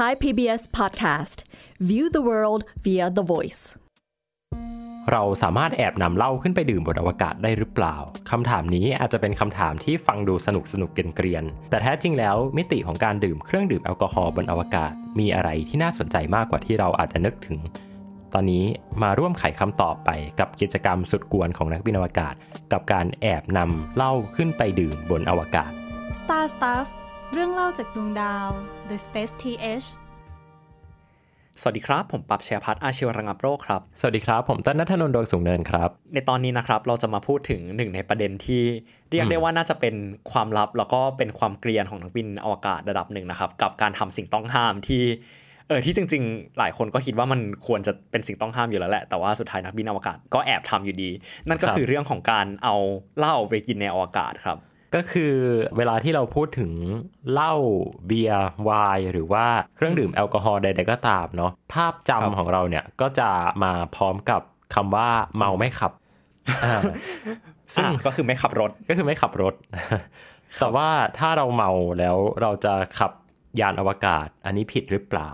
[0.00, 1.38] Thai PBS Podcast
[1.90, 3.62] View the world via the voice
[5.10, 7.96] เราสามารถแอบนำเหล้าขึ้นไปดื่มบนอวกาศได้หรือเปล่า
[8.30, 17.58] คำถามนี้อาจจะเป็นคำถามที่ฟังดูสนุกสนุกเกรียนๆแต่แท้จริงแล้วมิติของการดื่มเครื่องดื่มแอลกอฮอล์บนอวกาศ มีอะไรที่น่าสนใจมากกว่าที่เราอาจจะนึกถึง
[18.34, 18.64] ตอนนี้
[19.02, 20.10] มาร่วมไขคำตอบไป
[20.40, 22.34] กับกิจกรรมสุดกวนของนักบินอวกาศ
[22.72, 25.70] กับการแอบนำเหล้าขึ้นไปดื่มบนอวกาศ
[26.20, 26.86] Star Stuff
[27.34, 28.48] เรื่องเล่าจากดวงดาว
[28.88, 29.86] The Space TH
[31.60, 38.62] สวัสดีครับ ผมปรับเชียพัฒน์อาชีวระงับโรคครับ สวัสดีครับ ผมจันนัทนนท์ดวงสูงเนินครับ ในตอนนี้นะครับเราจะมาพูดถึงหนึ่งในประเด็นที่
[39.10, 39.94] เรียกได้ว่าน่าจะเป็น
[40.32, 45.02] ความลับแล้วก็เป็นความเกรียนของนักบินอวกาศระดับหนึ่งนะครับ กับการทำสิ่งต้องห้ามที่
[45.68, 51.10] เออที่จริง ๆ หลายคนก็คิดว่ามันควรจะเป็นสิ่งต้องห้ามอยู่แล้วแหละ แต่ว่าสุดท้ายนักบินอวกาศก็แอบทำอยู่ดี
[51.48, 52.76] นั่นก็ครับคือเรื่องของการเอา
[53.18, 54.58] เหล้าไปกินในอวกาศครับ
[54.94, 55.34] ก็คือ
[55.76, 56.72] เวลาที่เราพูดถึง
[57.32, 57.54] เหล้า
[58.06, 63.30] เบียร์ไวน์หรือว่าเครื่องดื่มแอลกอฮอล์ใดๆก็ตามเนาะภาพครับจำของเราเนี่ยก็จะ
[63.62, 64.42] มาพร้อมกับ
[64.74, 65.92] คำว่าเมาไม่ขับ
[66.64, 66.80] อ่า
[67.74, 69.54] ซึ่งอะก็คือไม่ขับรถก็คือไม่ขับรถ
[70.60, 70.88] แต่ว่า
[71.18, 73.12] ถ้าเราเมาแล้วเราจะขับ
[73.60, 75.30] ยานอวกาศ อันนี้ผิดหรือเปล่า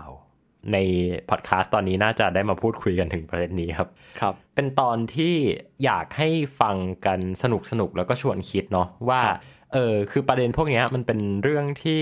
[0.73, 0.77] ใน
[1.29, 3.89] พอดแคสต์ตอนนี้น่าจะได้มาพูดคุยกันถึงประเด็นนี้ครับ
[4.21, 5.35] ครับ เป็นตอนที่
[5.85, 6.29] อยากให้
[6.61, 9.21] ฟังกันสนุกสนุกๆแล้วก็ชวนคิดเนาะว่า
[9.73, 12.01] เออคือประเด็นพวกเนี้ยมันเป็นเรื่องที่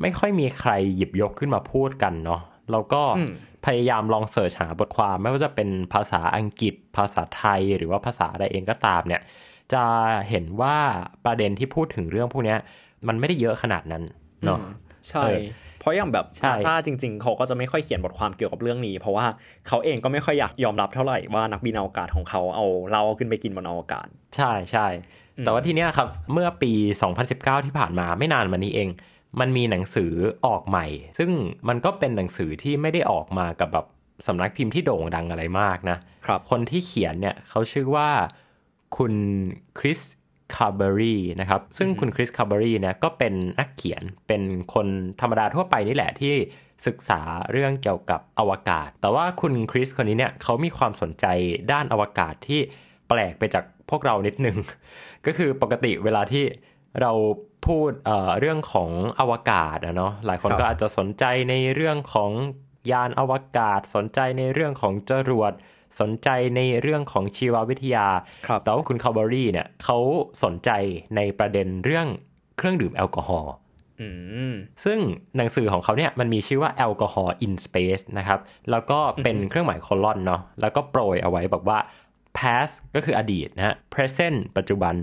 [0.00, 2.40] ไม่ค่อยมีใครหยิบยกขึ้นมาพูดกันเนาะ
[2.72, 3.32] แล้วก็อืม
[3.66, 9.22] พยายามลองเสิร์ชหาบทความ ไม่ว่าจะเป็นภาษาอังกฤษ ภาษาไทยหรือว่าภาษาใดเองก็ตามเนี่ย
[9.72, 9.84] จะ
[10.30, 10.76] เห็นว่า
[11.24, 12.58] ประเด็นที่พูดถึงเรื่องพวกเนี้ย
[13.08, 14.02] มันไม่ได้เยอะขนาดนั้น
[14.44, 14.58] เนาะ
[15.08, 15.24] ใช่
[15.80, 19.26] เออเพราะอย่างแบบใช่นาซาจริง ๆ เขาก็จะไม่ค่อยเขียนบทความเกี่ยวกับเรื่องนี้ เพราะว่า
[19.68, 24.86] เขาเองก็ไม่ค่อยอยากยอมรับเท่าไหร่ว่านักบินอวกาศของเขาเอาเหล้าขึ้นไปกินบนอวกาศ ใช่ใช่
[25.40, 26.72] แต่ว่าทีเนี้ยครับเมื่อปี
[27.18, 28.88] 2019 ที่ผ่านมาไม่นานมานี้เอง
[29.40, 30.12] มันมีหนังสือ
[30.46, 30.86] ออกใหม่
[31.18, 31.30] ซึ่ง
[31.68, 33.86] มันก็เป็นหนังสือที่ไม่ได้ออกมากับแบบ
[34.26, 38.08] สำนักพิมพ์ที่โด่งดังอะไรมากนะครับคนที่เขียนเนี่ยเขาชื่อว่า
[38.96, 39.12] คุณ
[39.78, 40.00] คริส
[40.54, 44.42] คาร์เบอรีนะครับ ซึ่งคุณคริสคาร์เบอรีเนี่ยก็เป็นนักเขียนเป็น
[44.74, 44.86] คน
[45.20, 46.34] ธรรมดาทั่วไปนี่แหละที่
[46.86, 47.20] ศึกษา
[47.52, 51.26] เรื่องเกี่ยวกับอวกาศ แต่ว่าคุณคริสคนนี้เนี่ยเขามีความสนใจ
[51.72, 52.60] ด้านอวกาศที่
[53.08, 54.56] แปลกไปจากพวกเรานิดนึง
[55.26, 56.44] ก็คือปกติเวลาที่
[57.00, 57.12] เรา
[57.66, 58.90] พูดเอ่อเรื่องของ
[59.20, 62.30] อวกาศอะเนาะหลายคนครับก็อาจจะสนใจในเรื่องของ
[62.92, 65.52] ยานอวกาศ สนใจในเรื่องของจรวด
[66.00, 68.06] สนใจในเรื่องของชีววิทยา
[68.46, 69.98] ครับแต่ว่าคุณคาร์เบอรีเนี่ยเขา
[70.42, 70.70] สนใจ
[71.16, 72.06] ในประเด็นเรื่อง
[72.56, 73.52] เครื่องดื่มแอลกอฮอล์
[74.00, 74.08] อื
[74.52, 74.98] มซึ่ง
[75.36, 78.40] หนังสือของเขาเนี่ยมันมีชื่อว่าแอลกอฮอล์ in space นะครับ
[78.70, 81.78] แล้วก็เป็นเครื่องหมายโคลอนเนาะ แล้วก็โปรยเอาไว้บอกว่า
[82.38, 84.94] past ก็คืออดีตนะฮะ present ปัจจุบัน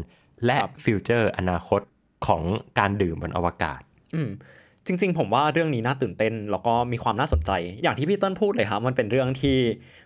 [0.46, 1.82] และครับ future อนาคต
[2.28, 2.44] ของ
[2.80, 3.82] การดื่มบนอวกาศ
[4.16, 4.30] อืม
[4.88, 9.58] จริง ๆ ผมว่าเรื่องนี้น่าตื่นเต้นแล้วก็มีความน่าสนใจ อย่างที่พี่เต้นพูดเลยครับมันเป็นเรื่องที่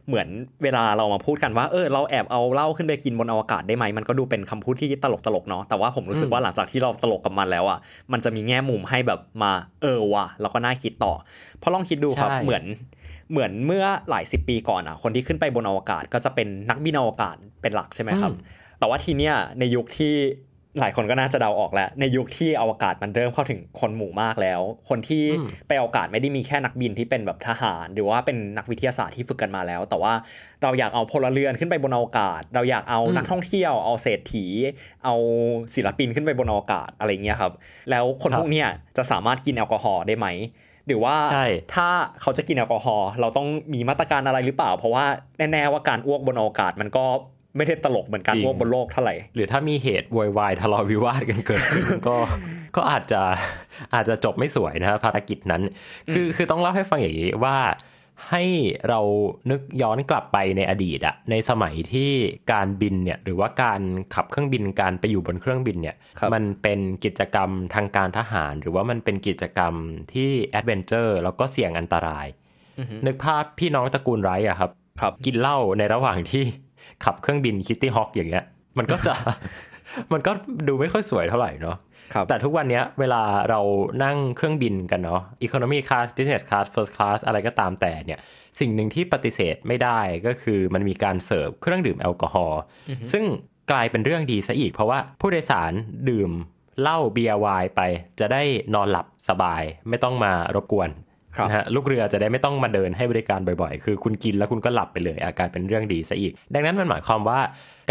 [0.07, 0.27] เหมือน
[0.63, 7.79] เวลาเรามาพูดกันว่าเออเราแอบเอาเหล้าขึ้นไปกินบนอวกาศได้ไหมมันก็ดูเป็นคำพูดที่ตลกตลกๆเนาะแต่ว่าผมรู้สึกว่าหลังจากที่เราตลกกับมันแล้วอะ
[8.11, 11.13] มันจะมีแง่มุมให้แบบมาเออว่ะแล้วก็น่าคิดต่อ
[11.59, 12.63] เพราะลองคิดดูครับใช่เหมือน
[13.31, 18.31] เหมือนเมื่อหลายสิบปีก่อนอะคนที่ขึ้นไปบนอวกาศก็จะเป็นนักบินอวกาศเป็นหลักใช่ไหมครับ
[18.79, 20.13] แต่ว่าทีเนี้ยในยุคที่
[20.79, 30.13] หลายคนก็น่าจะเดาออกแล้ว ในยุคที่อวกาศมันเริ่มเข้าถึงคนหมู่มากแล้ว คนที่อืมไปอวกาศไม่ได้มีแค่นักบินที่เป็นแบบทหาร หรือว่าเป็นนักวิทยาศาสตร์ที่ฝึกกันมาแล้ว แต่ว่า
[30.63, 34.45] เราอยากเอาพลเรือนขึ้นไปบนอวกาศ เราอยากเอานักท่องเที่ยวเอาเศรษฐี
[35.05, 35.15] เอา
[35.75, 37.53] ศิลปินขึ้นไปบนอวกาศอะไรเงี้ยครับ
[37.89, 38.67] แล้วคนครับพวกเนี้ย
[38.97, 40.27] จะสามารถกินแอลกอฮอล์ได้ไหม
[40.87, 41.45] หรือว่าใช่
[41.75, 41.87] ถ้า
[42.21, 45.05] เขาจะกินแอลกอฮอล์เราต้องมีมาตรการอะไรหรือเปล่า เพราะว่า
[45.37, 47.05] แน่ๆว่าการอ้วกบนอวกาศมันก็
[47.57, 52.17] ไม่ได้ตลกเหมือนการจริงอ้วกบนโลกเท่าไหร่ หรือถ้ามีเหตุโวยวายทะเลาะวิวาทกันเกิดขึ้นก็
[52.75, 53.21] ก็อาจจะ
[53.93, 55.61] อาจจะจบไม่สวยนะครับภารกิจนั้น
[56.13, 57.57] คือคือต้องเล่าให้ฟังอย่างนี้ว่า
[58.31, 58.43] ให้
[58.89, 58.99] เรา
[59.51, 62.11] นึกย้อนกลับไปในอดีตอะในสมัยที่
[62.51, 63.81] การบินเนี่ยหรือว่าการ
[64.15, 69.73] ขับเครื่องบินการไปอยู่บนเครื่องบินเนี่ยครับมันเป็นกิจกรรมทางการทหาร หรือว่ามันเป็นกิจกรรม
[70.13, 72.27] ที่ adventure แล้วก็เสี่ยงอันตราย
[73.05, 74.71] นึกภาพพี่น้องตระกูลไรท์อะครับ
[75.01, 76.43] ครับกินเหล้าในระหว่างที่
[77.03, 78.43] ขับเครื่องบินคิตตี้ฮอว์กอย่างเงี้ย
[78.77, 79.13] มันก็จะ
[80.13, 80.31] มันก็
[80.67, 81.77] ดูไม่ค่อยสวยเท่าไหร่เนาะ
[82.13, 83.61] ครับแต่ทุกวันเนี้ยเวลาเรา
[84.03, 88.19] นั่งเครื่องบินกันเนาะ economy class business class first class อะไรก็ตามแต่เนี่ย
[88.59, 92.61] สิ่งหนึ่งที่ปฏิเสธไม่ได้ก็คือมันมีการเสิร์ฟเครื่องดื่มแอลกอฮอล์
[93.11, 93.23] ซึ่ง
[93.71, 95.71] กลายเป็นเรื่องดีซะอีก เพราะว่าผู้โดยสาร
[96.09, 96.31] ดื่ม
[96.81, 97.81] เหล้าเบียร์ไวน์ไป
[98.19, 98.43] จะได้
[98.73, 101.10] นอนหลับสบาย ไม่ต้องมารบกวนครับ
[101.47, 107.39] นะฮะลูกเรือจะได้ไม่ต้องมาเดินให้บริการบ่อยๆ คือคุณกินแล้วคุณก็หลับไปเลยอาการเป็นเรื่องดีซะอีก ดังนั้นมันหมายความว่า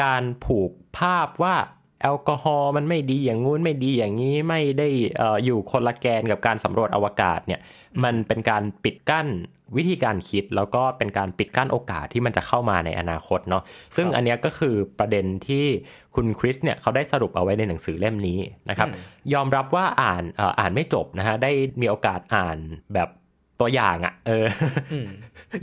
[0.03, 1.55] การผูกภาพว่า
[2.03, 4.89] แอลกอฮอล์มันไม่ดีอย่างงู้นไม่ดีอย่างนี้ไม่ได้
[5.19, 7.61] เอออยู่คนละแกนกับการสำรวจอวกาศเนี่ย
[8.05, 9.29] มันเป็นการปิดกั้น
[9.77, 13.63] วิธีการคิดแล้วก็เป็นการปิดกั้นโอกาสที่มันจะเข้ามาในอนาคตเนาะ
[13.97, 15.65] ซึ่งอันเนี้ยก็คือประเด็นที่
[16.15, 18.39] คุณคริสเนี่ยเขาได้สรุปเอาไว้ในหนังสือเล่มนี้
[18.71, 18.89] นะครับ
[19.35, 21.51] ยอมรับว่าอ่านเอ่ออ่านไม่จบนะฮะได้
[21.81, 22.59] มีโอกาสอ่าน
[22.95, 23.09] แบบ
[23.61, 24.47] ตัวอย่างอะ่ะเออ
[24.93, 24.95] อ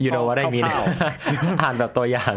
[0.04, 0.86] you know what I mean คร่าว
[1.62, 2.36] อ่านแบบตัวอย่าง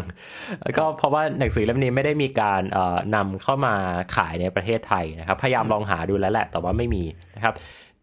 [0.63, 3.75] แล้วก็เพราะว่าหนังสือเล่มนี้ไม่ได้มีการเอ่อนำเข้ามา
[4.17, 7.05] ขายในประเทศไทยนะครับ พยายามลองหาดูแล้วแหละ แต่ว่าไม่มี
[7.37, 7.55] นะครับ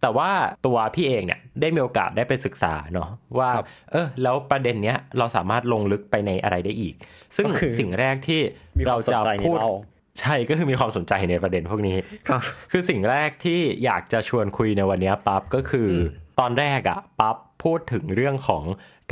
[0.02, 0.30] แต่ว่า
[0.66, 6.94] ตัวพี่เองเนี่ยได้มีโอกาสได้ไปศึกษาเนาะว่าครับเออ แล้วประเด็นเนี้ยเราสามารถลงลึกไปในอะไรได้อีก
[7.36, 8.42] ซึ่งก็คือสิ่งแรกที่
[8.78, 9.72] มีควาเรามสนจะใจในพูดเรา
[10.20, 15.96] ใช่ก็คือมีความสนใจในประเด็นพวกนี้ครับคือสิ่งแรกที่อยากจะชวนคุยในวันนี้ปั๊บก็คืออ
[16.40, 18.64] ตอนแรกอะปั๊บ พูดถึงเรื่องของ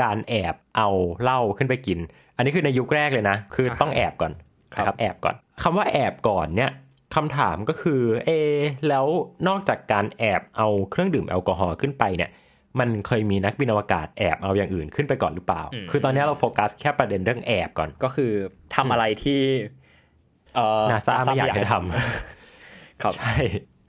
[0.02, 0.90] การแอบเอา
[1.22, 2.00] เหล้าขึ้นไปกิน
[2.36, 4.34] อันนี้คือในยุคแรกเลยนะ คือต้องแอบก่อน
[4.76, 6.72] ครับนะครับแอบก่อนคำว่าแอบก่อนเนี่ย
[7.16, 8.60] คำถามก็คือเอะ
[8.90, 9.06] แล้ว
[9.48, 12.30] นอกจากการแอบเอาเครื่องดื่มแอลกอฮอล์ขึ้นไปเนี่ย
[12.80, 18.32] มันเคยมีนักบินอวกาศแอบเอาอย่างอื่นขึ้นไปก่อนหรือเปล่า คือตอนนี้เราโฟกัสแค่ประเด็นเรื่องแอบก่อนก็คือ
[18.76, 19.42] ทำอะไรที่
[20.56, 21.76] เอ่อนาซาไม่อยากให้ท
[23.02, 23.34] ครับำใช่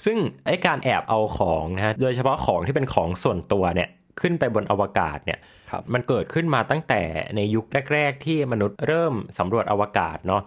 [0.05, 3.89] ซึ่งไอ้การแอบเอาของนะฮะโดยเฉพาะของที่เป็นของส่วนตัวเนี่ย
[4.21, 5.41] ขึ้นไปบนอวกาศเนี่ย
[5.71, 7.03] ครับมันเกิดขึ้นมาตั้งแต่
[7.37, 10.43] ในยุคแรก ๆ ที่มนุษย์เริ่มสำรวจอวกาศเนาะ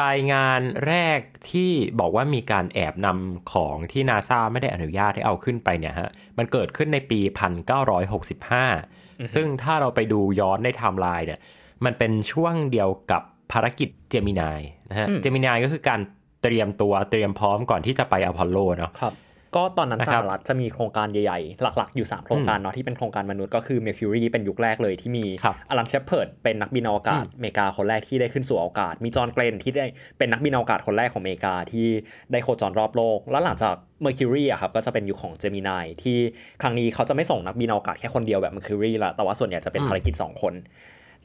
[0.00, 1.20] รายงานแรก
[1.50, 1.70] ที่
[2.00, 7.20] บอกว่ามีการแอบนำของที่นาซาไม่ได้อนุญาตให้เอาขึ้นไปเนี่ยฮะมันเกิดขึ้นในปี
[8.06, 11.40] 1965 ซึ่งถ้าเราไปดูย้อนในไทม์ไลน์เนี่ย
[11.84, 16.00] มันเป็นช่วงเดียวกับภารกิจ Gemini นะฮะ Gemini ก็คือการ
[16.42, 19.12] เตรียมตัวเตรียมพร้อมก่อนที่จะไปอพอลโลเนาะครับ
[19.56, 29.86] ก็ตอนนั้นนะสหรัฐครับจะมีโครงการใหญ่ๆ หลักๆ อยู่ 3 โครงการเนาะที่เป็นโครงการมนุษย์ก็คือ Mercury เป็นยุคแรกเลยที่มีครับอลันเชฟเพิร์ดเป็นนักบินอวกาศอเมริกาคนแรกที่ได้ขึ้นสู่อวกาศ มีจอห์นเกล็นที่ได้
[30.18, 31.86] เป็นนักบินอวกาศคนแรกของอเมริกาที่
[32.32, 36.18] ได้โคจรรอบโลก แล้วหลังจาก Mercury อะครับก็จะเป็นยุคของ Gemini ที่
[36.62, 40.54] ครั้งนี้เขาจะไม่ส่งนักบินอวกาศแค่คนเดียวแบบ Mercury ละแต่ว่าส่วนใหญ่จะเป็นภารกิจสองคน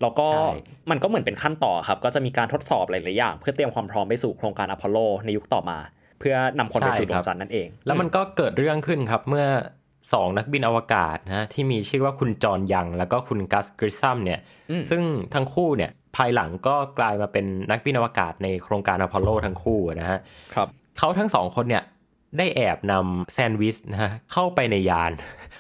[0.02, 0.50] แล้วก็ใช่
[0.92, 5.80] มันก็เหมือนเป็นขั้นต่อครับ ก็จะมีการทดสอบหลาย ๆ อย่าง เพื่อเตรียมความพร้อมไปสู่โครงการอพอลโลในยุคต่อมา
[6.20, 9.46] เพื่อนำคนไปสู่ดวงจันทร์นั่นเอง แล้วมันก็เกิดเรื่องขึ้นครับเมื่อ
[10.14, 14.40] สองนักบินอวกาศนะที่มีชื่อว่าคุณจอห์นยัง แล้วก็คุณกัสกริซัมเนี่ย
[14.90, 15.02] ซึ่ง
[15.34, 20.20] ทั้งคู่เนี่ยภายหลังก็กลายมาเป็นนักบินอวกาศในโครงการอพอลโลทั้งคู่นะฮะ
[20.56, 20.68] ครับ
[20.98, 21.84] เขาทั้งสองคนเนี่ย
[22.38, 25.12] ได้แอบนำแซนด์วิชนะฮะเข้าไปในยาน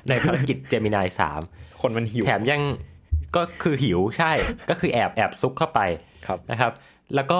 [0.10, 1.42] ในภารกิจเจมินายสาม
[1.82, 2.62] คนมันหิว แถมยัง
[3.36, 4.32] ก็คือหิวใช่
[4.70, 5.80] ก็คือแอบแอบซุกเข้าไป
[6.28, 6.72] ครับนะครับ
[7.16, 7.40] แล้วก็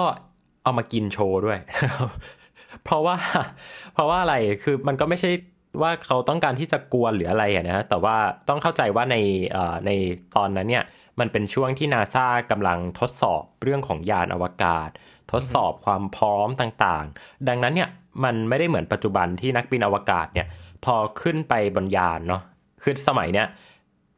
[0.62, 1.58] เอามากินโชว์ด้วย
[2.84, 3.16] เพราะว่า
[3.94, 5.30] เพราะว่าอะไรคือมันก็ไม่ใช่
[5.82, 8.16] ว่าเขาต้องการที่จะกวนหรืออะไรอะนะแต่ว่า
[8.48, 9.16] ต้องเข้าใจว่าใน
[9.86, 9.90] ใน
[10.36, 10.84] ตอนนั้นเนี่ย
[11.20, 14.88] มันเป็นช่วงที่นาซากำลังทดสอบเรื่องของยานอวกาศ
[15.32, 17.90] ทดสอบความพร้อมต่างๆ ดังนั้นเนี่ย
[18.24, 20.46] มันไม่ได้เหมือนปัจจุบันที่นักบินอวกาศเนี่ย
[20.84, 22.42] พอขึ้นไปบนยานเนาะ
[22.82, 23.46] คือสมัยเนี้ย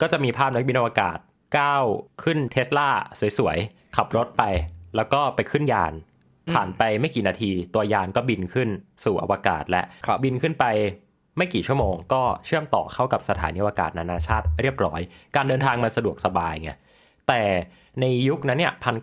[0.00, 1.18] ก็จะมีภาพนักบินอวกาศ
[1.58, 1.84] ก้าว
[2.22, 2.88] ขึ้นเทสลา
[3.38, 4.42] สวยๆ ขับรถไป
[4.96, 5.92] แล้วก็ไปขึ้นยาน
[6.54, 8.68] ผ่านไปไม่กี่นาที ตัวยานก็บินขึ้น
[9.04, 10.64] สู่อวกาศและครับบินขึ้นไป
[11.36, 15.00] ไม่กี่ชั่วโมงก็เชื่อมต่อเข้ากับสถานีอวกาศนานาชาติเรียบร้อย
[15.36, 16.70] การเดินทางมันสะดวกสบายไง
[17.28, 17.42] แต่
[18.00, 19.02] ในยุคนั้นเนี่ยพันเ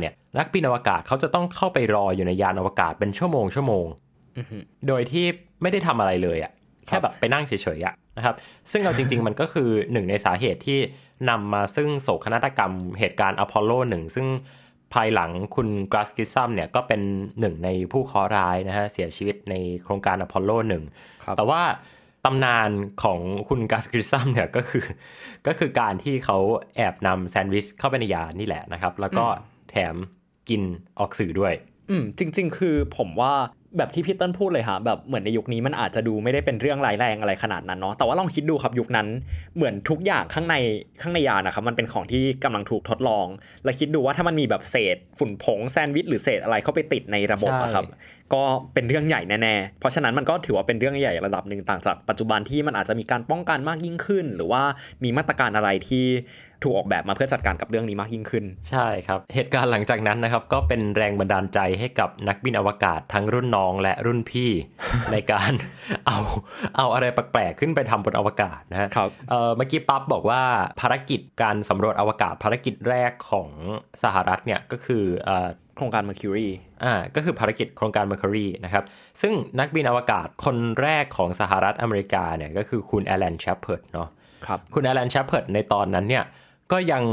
[0.00, 3.86] เนี่ยนักบินอวกาศเขาจะต้องเข้าไปรออยู่ในยานอวกาศเป็นชั่วโมงชั่วโมง
[4.88, 5.24] โดยที่
[5.62, 6.52] ไม่ได้ทำอะไรเลยอะ่ะ
[6.86, 8.34] แค่แบบไปนั่งเฉยๆอะ่ะนะครับ
[8.70, 10.78] ซึ่งเอาจริง ๆ มันก็คือหนึ่งในสาเหตุที่
[11.30, 14.26] นำมาซึ่งโศกนาฏกรรมเหตุการณ์อพอลโลหนึ่งซึ่ง
[14.94, 17.00] ภายหลังคุณกัสกริซัมเนี่ยก็เป็น
[17.40, 20.82] หนึ่งในผู้เคราะห์ร้ายนะฮะเสียชีวิตในโครงการอพอลโลหนึ่ง
[21.24, 21.62] ครับแต่ว่า
[22.24, 22.70] ตำนาน
[23.02, 24.84] ของคุณกัสกริซัมเนี่ยก็คือ
[25.46, 26.38] ก็คือการที่เขา
[26.76, 29.24] แอบนำแซนด์วิชเข้าไปในยานนี่แหละนะครับ แล้วก็
[29.70, 29.94] แถม
[30.48, 30.62] กิน
[30.98, 31.54] ออกสื่อด้วย
[31.90, 33.32] อืมจริง ๆ คือผมว่า
[33.76, 39.08] แบบที่พี่เติ้ลพูดเลยค่ะแบบเหมือนในยุคนี้มันอาจจะดูไม่ได้เป็นเรื่องร้ายแรงอะไรขนาดนั้นเนาะแต่ว่าลองคิดดูครับยุคนั้น
[39.56, 40.56] เหมือนทุกอย่างข้างใน
[41.02, 43.26] ข้างในยานะครับมันเป็นของที่กำลังถูกทดลอง
[43.64, 47.84] และคิดดูว่าถ้ามันมีแบบเศษฝุ่นผงแซนด์วิชหรือเศษอะไรเข้าไปติดในระบบอะครับ
[48.34, 48.42] ก็
[48.74, 54.62] เป็นเรื่องใหญ่แน่ๆ เพราะฉะนั้นมันก็ถือว่าเป็นเรื่องใหญ่ระดับหนึ่งต่างจากปัจจุบันที่มันอาจจะมีการป้องกันมากยิ่งขึ้น หรือว่า
[55.04, 56.06] มีมาตรการอะไรที่
[56.62, 64.50] ถูกออกแบบมาเพื่อจัดการกับเรื่องนี้มากยิ่งขึ้น ใช่ครับ เหตุการณ์หลังจากนั้นนะครับก็เป็นแรงบันดาลใจให้กับนักบินอวกาศทั้งรุ่นน้องและรุ่นพี่
[65.12, 65.52] ในการ
[66.06, 66.18] เอา
[66.76, 70.42] เอาอะไรแปลกๆขึ้นไปทำบนอวกาศนะฮะครับเอ่อเมื่อกี้ปั๊บบอกว่า
[70.80, 73.48] ภารกิจการสำรวจอวกาศภารกิจแรกของ
[74.02, 76.48] สหรัฐเนี่ยก็คือเอ่อ โครงการ Mercury
[76.84, 78.84] อ่าก็คือภารกิจโครงการ Mercury นะครับ
[79.20, 84.08] ซึ่งนักบินอวกาศคนแรกของสหรัฐอเมริกาเนี่ยก็คือคุณแอล n น h ช p เพิร์ดเนาะ
[84.46, 86.24] ครับคุณแอล n น h ช p เพิร์ดในตอนนั้นเนี่ย
[86.72, 87.04] ก็ยัง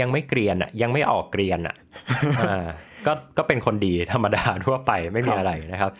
[0.00, 1.76] ยังไม่เกรียนอะยังไม่ออกเกรียนอะ
[2.40, 2.66] อ่า
[3.06, 5.92] ก็ก็เป็นคนดีธรรมดาทั่วไปไม่มีอะไรนะครับ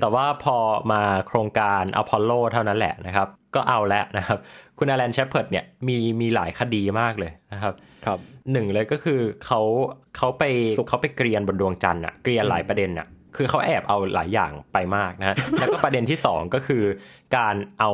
[0.00, 0.56] แต่ว่าพอ
[0.92, 4.38] มาโครงการอพอลโลเท่านั้นแหละนะครับ ก็เอาแล้วนะครับ
[4.78, 7.74] คุณอแลนเชฟเพิร์ดเนี่ยมีมีหลายคดีมากเลยนะครับ
[8.06, 8.18] ครับ
[8.52, 9.60] หนึ่งเลยก็คือเขา
[10.16, 10.44] เขาไป
[10.76, 16.82] สุขเขาไปเกรียนบนดวงจันทร์อะเกรียนหลายประเด็นอะคือเขาแอบเอาหลายอย่างไปมากนะแล้วก็ประเด็นที่สองก็คือ
[17.36, 17.90] การเอา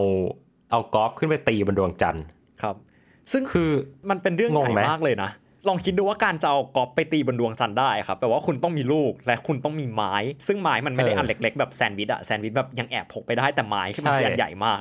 [0.70, 2.25] เอากอล์ฟขึ้นไปตีบนดวงจันทร์
[2.62, 2.76] ครับ
[3.32, 3.70] ซึ่งคือ
[4.11, 5.30] มันเป็นเรื่องใหงญ่งไหมมากเลยนะ
[5.68, 10.14] ลองคิดดูว่าการจะเอากอล์ฟไปตีบนดวงจันทร์ได้ครับแปลว่าคุณต้องมีลูกและคุณต้องมีไม้
[10.46, 14.80] ซึ่งไม้มันไม่ได้อันเล็ก ๆ แบบแซนด์วิชอะแซนด์วิชแบบยังแอบพกไปได้แต่ไม้ที่มันคืออันใหญ่มาก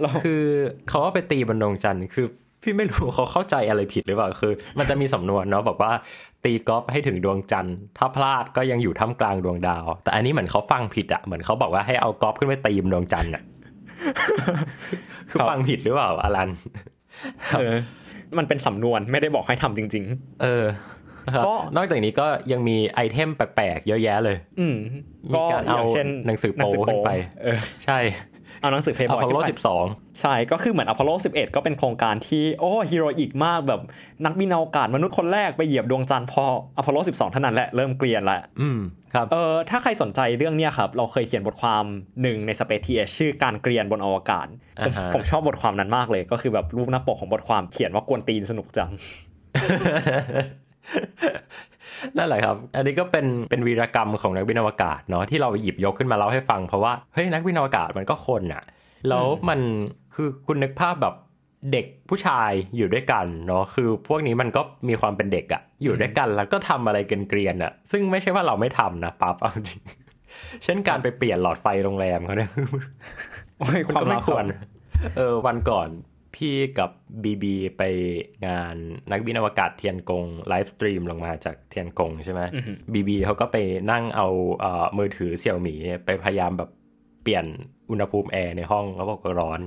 [0.00, 0.44] แล้วคือ
[0.88, 2.26] เขาว่าไปตีบนดวงจันทร์คือ
[2.62, 5.92] พี่ไม่รู้เขาเข้าใจอะไรผิดหรือเปล่าคือ มันจะมีสำนวนเนาะบอกว่า
[6.44, 13.42] ตีกอล์ฟให้ถึงดวงจันทร์ถ้าพลาดก็ยังอยู่ท่ามกลางดวงดาว แต่อันนี้เหมือนเขาฟังผิดอะเหมือนเขาบอกว่าให้เอากอล์ฟขึ้นไปตีบนดวงจันทร์อะ
[15.30, 16.50] คือฟังผิดหรือเปล่าอลัน
[17.58, 17.74] เออ
[18.38, 20.04] มันเป็นสำนวนไม่ได้บอกให้ทำจริง
[20.42, 20.64] เออ
[21.26, 24.76] นะครับก็นอกจากนี้ก็ยังมี item แปลกๆ เยอะแยะเลยๆอืม
[25.30, 27.10] มีก็การเอาอย่างเช่นหนังสือโป๊ขึ้นไป
[27.42, 27.98] เออ ใช่
[28.62, 29.84] เอาหนังสือเพย์ อพอลโลขึ้นไปสิบสอง
[30.20, 33.80] ใช่ก็คือเหมือนอพอลโล11ก็เป็นโครงการที่โอ้ heroic มากแบบ
[34.24, 36.44] นักบินอวกาศมนุษย์คนแรกไปเหยียบดวงจันทร์พอ
[36.76, 38.80] อพอลโล12เท่านั้นแหละเริ่มเกรียนละอืม
[39.14, 41.84] ครับเออถ้าใครสนใจเรื่องเนี้ยครับ เราเคยเขียนบทความ
[42.22, 48.90] หนึ่งใน Space TH ชื่อการเกลียนบนอวกาศ ผมอ่าฮะผมชอบบทความนั้นมากเลย ก็คือแบบรูปหน้าปกของบทความเขียนว่ากวนตีนสนุกจัง
[52.16, 58.62] นั่นแหละครับ อันนี้ก็เป็นเป็นวีรกรรมของนักบินอวกาศเนาะที่เราหยิบยกขึ้นมาเล่าให้ฟัง เพราะว่าเฮ้ยนักบินอวกาศมันก็คนอะ
[59.08, 59.60] แล้วมัน
[60.14, 61.14] คือคุณนึกภาพแบบ
[61.72, 69.82] เด็กผู้ชายอยู่ด้วยกันเนาะคือพวกนี้มันก็มีความเป็นเด็กอะอยู่ด้วยกันแล้วก็ทำอะไรกันเกรียนๆอะซึ่งไม่ใช่ว่าเราไม่ทำนะปั๊บเอาจริง
[70.64, 72.50] เช่นการไปเปลี่ยนหลอดไฟโรงแรมเขาเนี่ย
[73.58, 74.44] โอ้ยมันความก็ไม่ลับควร
[75.16, 75.88] เออวันก่อน
[76.36, 76.90] พี่กับ
[77.24, 77.82] บีบีไป
[78.46, 78.74] งาน
[79.10, 82.40] นักบินอวกาศเทียนกง livestream ลงมาจากเทียนกงใช่ไหม
[82.94, 83.56] บีบีเขาก็ไป
[83.90, 84.28] นั่งเอา
[84.60, 86.70] เอ่อมือถือเสียวหมี่เนี่ยไปพยายามแบบ
[87.22, 87.44] เปลี่ยน
[87.90, 89.60] อุณหภูมิแอร์ในห้องเขาบอกว่าร้อน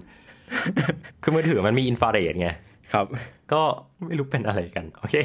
[1.21, 2.49] คือมือถือมันมีอินฟราเรดไง
[2.93, 3.05] ครับ
[3.51, 3.61] ก็
[4.05, 5.15] ไม่รู้เป็นอะไรกัน โอเค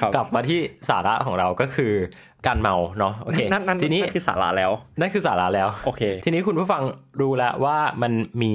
[0.00, 1.92] ครับกลับมาที่สาระของเราก็คือ
[2.46, 6.82] การเมาเนาะโอเคนั่นนั่นทีนี้นั่นคือสาระแล้ว นั่นคือสาระแล้วโอเค ทีนี้คุณผู้ฟัง
[7.20, 8.12] รู้แล้วว่ามัน
[8.42, 8.54] มี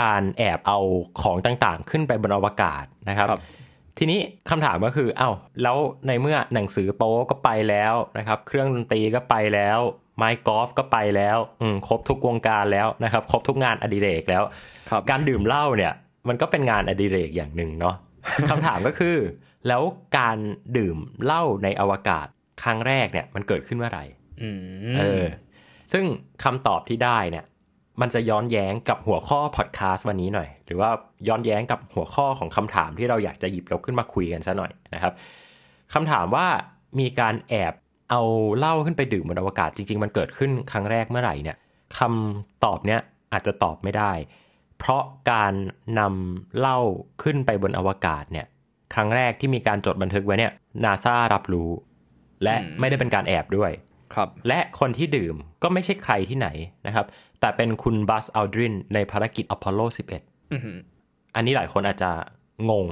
[0.00, 0.78] การแอบเอา
[1.22, 3.42] ของต่างๆ ขึ้นไปบนอวกาศนะครับครับ
[3.98, 5.30] ทีนี้คำถามก็คือเอ้า
[5.62, 5.76] แล้ว
[6.06, 9.78] ในเมื่อหนังสือโป๊ก็ไปแล้วนะครับ เครื่องดนตรีก็ไปแล้ว
[10.16, 14.42] ไม้กอล์ฟก็ไปแล้วอืมครบทุกวงการแล้วนะครับ ครบทุกงานอดิเรกแล้ว
[14.90, 15.92] ครับการดื่มเหล้าเนี่ย
[16.28, 17.94] มันก็เป็นงานอดิเรกอย่างหนึ่งเนาะ
[18.50, 19.16] คำถามก็คือ
[19.68, 19.82] แล้ว
[20.18, 20.38] การ
[20.76, 22.26] ดื่มเหล้าในอวกาศ
[22.62, 24.04] ครั้งแรกเนี่ย มันเกิดขึ้นเมื่อไหร่
[24.42, 25.24] อืมเออ
[25.92, 26.04] ซึ่ง
[26.44, 27.44] คำตอบที่ได้เนี่ย
[28.00, 30.90] มันจะย้อนแย้งกับหัวข้อพอดแคสต์วันนี้หน่อย หรือว่า
[31.28, 35.12] ย้อนแย้งกับหัวข้อของคำถามที่เราอยากจะหยิบยกขึ้นมาคุยกันซะหน่อยนะครับ
[35.94, 36.46] คำถามว่า
[37.00, 37.74] มีการแอบ
[38.10, 38.22] เอา
[38.58, 41.56] เหล้าขึ้นไปดื่มบนอวกาศจริง ๆ มันเกิดขึ้นครั้งแรกเมื่อไหร่เนี่ย
[41.98, 43.00] คำตอบเนี้ย
[43.32, 44.12] อาจจะตอบไม่ได้
[44.78, 45.02] เพราะ
[45.32, 45.52] การ
[45.98, 46.78] นำเหล้า
[47.22, 48.46] ขึ้นไปบนอวกาศเนี่ย
[48.94, 50.52] ครั้งแรกที่มีการจดบันทึกไว้เนี่ย
[50.84, 51.70] นาซารับรู้
[52.44, 53.70] และไม่ได้เป็นการแอบด้วย
[54.14, 56.48] ครับ และคนที่ดื่มก็ไม่ใช่ใครที่ไหน
[56.86, 57.06] นะครับ
[57.40, 59.80] แต่เป็นคุณบัสอัลดรินในภารกิจอพอลโล
[60.18, 60.76] 11อือหือ
[61.34, 62.10] อันนี้หลายคนอาจจะ
[62.70, 62.86] งง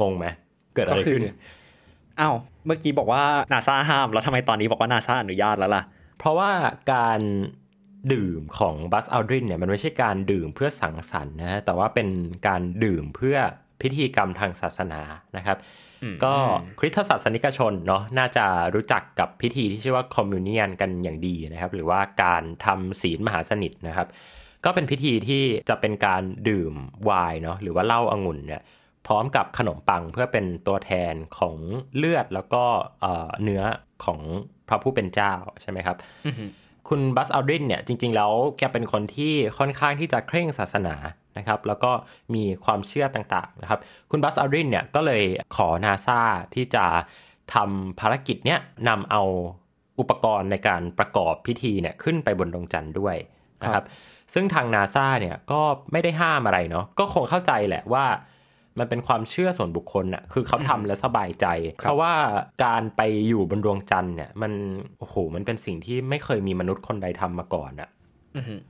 [0.00, 0.26] งงไหม
[0.74, 1.34] เกิดอะไรขึ้นก็คือ
[2.20, 2.34] อ้าว
[2.66, 5.82] เมื่อกี้บอกว่านาซาห้าม แล้วทำไมตอนนี้บอกว่านาซาอนุญาตแล้วล่ะ
[6.18, 6.50] เพราะว่า
[6.92, 7.20] การ
[8.12, 12.08] ดื่มของบัสอัลดรินเนี่ย มันไม่ใช่การดื่มเพื่อสังสรรค์นะฮะแต่ว่าเป็น
[12.48, 13.36] การดื่มเพื่อ
[13.80, 15.00] พิธีกรรมทางศาสนา
[15.36, 15.58] นะครับ
[16.24, 16.34] ก็
[16.78, 24.08] คริสตศาสนิกชนเนาะน่าจะรู้จักกับพิธีที่ชื่อว่าคอมมิวเนียนกันอย่างดีนะครับ หรือว่าการทำศีลมหาสนิทนะครับ
[24.64, 28.62] ก็เป็นพิธีที่จะเป็นการดื่มไวน์เนาะหรือว่าเหล้าองุ่นเนี่ย
[29.06, 31.56] พร้อมกับขนมปังเพื่อเป็นตัวแทนของ
[31.96, 32.64] เลือดแล้วก็
[33.00, 33.62] เอ่อเนื้อ
[34.04, 34.20] ของ
[34.68, 35.96] พระผู้เป็นเจ้าใช่ไหมครับ
[36.88, 40.94] คุณบัสอัลดรินเนี่ยจริง ๆ แล้วแกเป็นคนที่ค่อนข้างที่จะเคร่งศาสนา
[41.38, 41.92] นะครับ แล้วก็
[42.34, 45.22] มีความเชื่อต่างๆนะครับ คุณบัสอัลดรินเนี่ยก็เลย
[45.56, 46.20] ขอนาซา
[46.54, 46.84] ที่จะ
[47.54, 49.22] ทำภารกิจเนี้ยนำเอา
[50.00, 53.16] อุปกรณ์ในการประกอบพิธีเนี่ยขึ้นไปบนดวงจันทร์ด้วย
[53.62, 53.84] นะครับ
[54.34, 55.60] ซึ่งทางนาซาเนี่ยก็
[55.92, 58.06] ไม่ได้ห้ามอะไรเนาะ ก็คงเข้าใจแหละว่า
[58.78, 61.46] มันเป็นความเชื่อส่วนบุคคลน่ะ คือเขาทำแล้วสบายใจ
[61.80, 62.14] ครับเพราะว่า
[62.64, 64.52] การไปอยู่บนดวงจันทร์เนี่ย มัน
[64.98, 67.99] โอ้โห มันเป็นสิ่งที่ไม่เคยมีมนุษย์คนใดทำมาก่อนอะอือหือ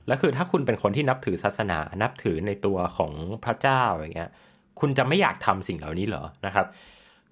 [0.07, 3.11] แล้วคือถ้าคุณเป็นคนที่นับถือศาสนา นับถือในตัวของ
[3.45, 4.31] พระเจ้าอย่างเงี้ย
[4.79, 6.65] คุณจะไม่อยากทำสิ่งเหล่านี้เหรอนะครับ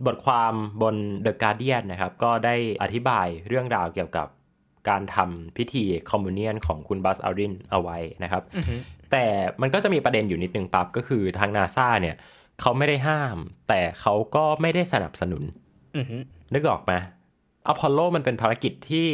[0.05, 0.95] บทความบน
[1.25, 4.27] The Guardian นะครับ ก็ได้อธิบายเรื่องราวเกี่ยวกับ
[4.89, 8.79] การทำพิธีคอมมูเนียนของคุณบัสอัลดินเอาไว้นะครับอือหือ
[9.11, 9.25] แต่
[9.61, 12.15] มันก็จะมีประเด็นอยู่นิดนึงปั๊บก็คือทางนาซาเนี่ย
[12.61, 15.43] เขาไม่ได้ห้าม แต่เขาก็ไม่ได้สนับสนุน
[15.95, 16.21] อือหือ
[16.53, 16.93] นึกออกไหม
[17.67, 19.07] อพอลโลมันเป็นภารกิจที่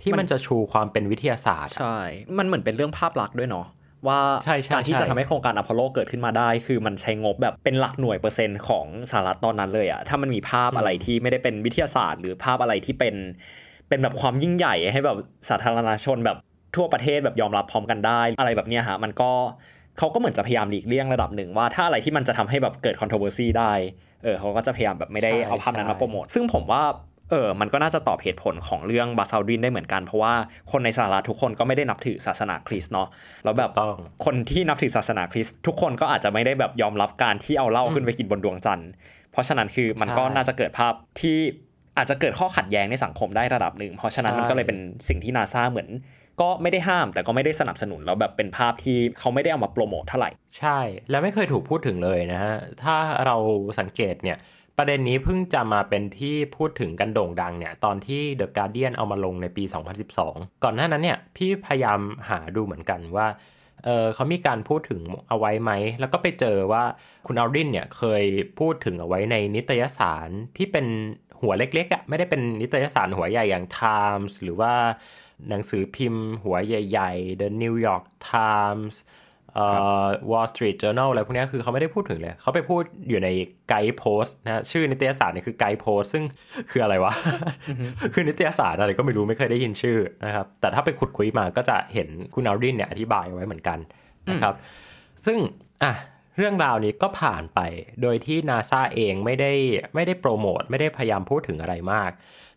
[0.00, 1.98] ที่มันมันจะชูความเป็นวิทยาศาสตร์อะใช่
[2.38, 3.66] มันเหมือนเป็นเรื่องภาพลักษณ์ด้วยเนาะ
[4.06, 13.14] ว่าใช่ใช่การที่ใช่จะทำให้โครงการอพอลโลเกิดขึ้นมาได้ คือมันใช้งบแบบเป็นหลักหน่วยเปอร์เซ็นต์ของสหรัฐตอนนั้นเลยอะถ้ามันมีภาพอะไรที่ไม่ได้เป็นวิทยาศาสตร์ หรือภาพอะไรที่เป็น
[13.88, 16.38] เป็นแบบความยิ่งใหญ่ให้แบบสาธารณชนแบบ
[16.76, 19.30] ทั่วประเทศแบบยอมรับพร้อมกันได้ อะไรแบบเนี้ยฮะมันก็
[19.98, 23.72] เขาก็เหมือนจะพยายามหลีกเลี่ยงระดับหนึ่งว่าถ้าอะไรที่มันจะทำให้แบบเกิด controversy ได้
[24.22, 26.82] เออเขาก็จะพยายามแบบไม่ได้ใช่เอาภาพนั้นมาใช่โปรโมทซึ่งผมว่า
[27.30, 30.34] เออมันก็น่าจะตอบเหตุผลของเรื่องบาซาดินได้เหมือนกัน เพราะว่า
[30.72, 33.08] คนในสหรัฐทุกคนก็ไม่ได้นับถือศาสนาคริสต์เนาะ
[33.44, 38.90] แล้วแบบต้องคนที่นับถือศาสนาคริสต์ทุกคนก็อาจจะไม่ได้แบบยอมรับการที่เอาเหล้าขึ้นไปกินบนดวงจันทร์
[39.32, 41.38] เพราะฉะนั้นคือมันก็ใช่น่าจะเกิดภาพที่
[41.96, 44.78] อาจจะเกิดข้อขัดแย้งในสังคมได้ระดับหนึ่ง เพราะฉะนั้นใช่มันก็เลยเป็น
[45.08, 45.88] สิ่งที่นาซาเหมือน
[46.40, 50.78] ก็ไม่ได้ห้ามแต่ก็ไม่ได้สนับสนุนแล้วแบบเป็นภาพที่เขาไม่ได้เอามาโปรโมทเท่าไหร่ ใช่
[51.10, 53.36] แล้วไม่เคยถูกพูดถึงเลยนะฮะ ถ้าเรา
[53.80, 54.38] สังเกตเนี่ย
[54.78, 59.64] ประเด็นนี้เพิ่งจะมาเป็นที่พูดถึงกันโด่งดังเนี่ยตอนที่ The Guardian เอามาลงในปี
[60.14, 63.26] 2012 ก่อนหน้านั้นเนี่ยพี่พยายามหาดูเหมือนกันว่า
[63.84, 66.84] เเขามีการพูดถึงเอาไว้ไหม แล้วก็ไปเจอว่า
[67.26, 68.24] คุณอัลดินเนี่ยเคย
[68.58, 70.86] พูดถึงเอาไว้ในนิตยสารที่เป็น
[71.40, 74.72] หัวเล็กๆอะ่ะไม่ได้เป็นนิตยสารหัวใหญ่อย่าง Times หรือว่า
[75.48, 78.94] หนังสือพิมพ์หัวใหญ่ๆ The New York Times
[79.56, 79.66] เอ่
[80.04, 83.28] อ Wall Street Journal อะไรพวกเนี้ยคือเขาไม่ได้พูดถึงเลย เขาไปพูดอยู่ใน
[83.68, 86.24] ไกด์โพสต์นะชื่อนิตยสารเนี่ยคือไกด์โพสต์ซึ่ง
[86.70, 87.12] คืออะไรวะ
[88.14, 93.78] คือนิตยสารอะไรก็ไม่รู้ไม่เคยได้ยินชื่อนะครับ แต่ถ้าไปขุดคุยมาก็จะเห็นคุณอัลดินเนี่ยอธิบายไว้เหมือนกัน
[94.30, 94.54] นะครับ
[95.24, 95.38] ซึ่ง
[95.84, 95.94] อะ
[96.38, 97.60] เรื่องราวนี้ก็ผ่านไป
[98.02, 99.52] โดยที่นาซาเองไม่ได้
[99.94, 102.10] ไม่ได้โปรโมทไม่ได้พยายามพูดถึงอะไรมาก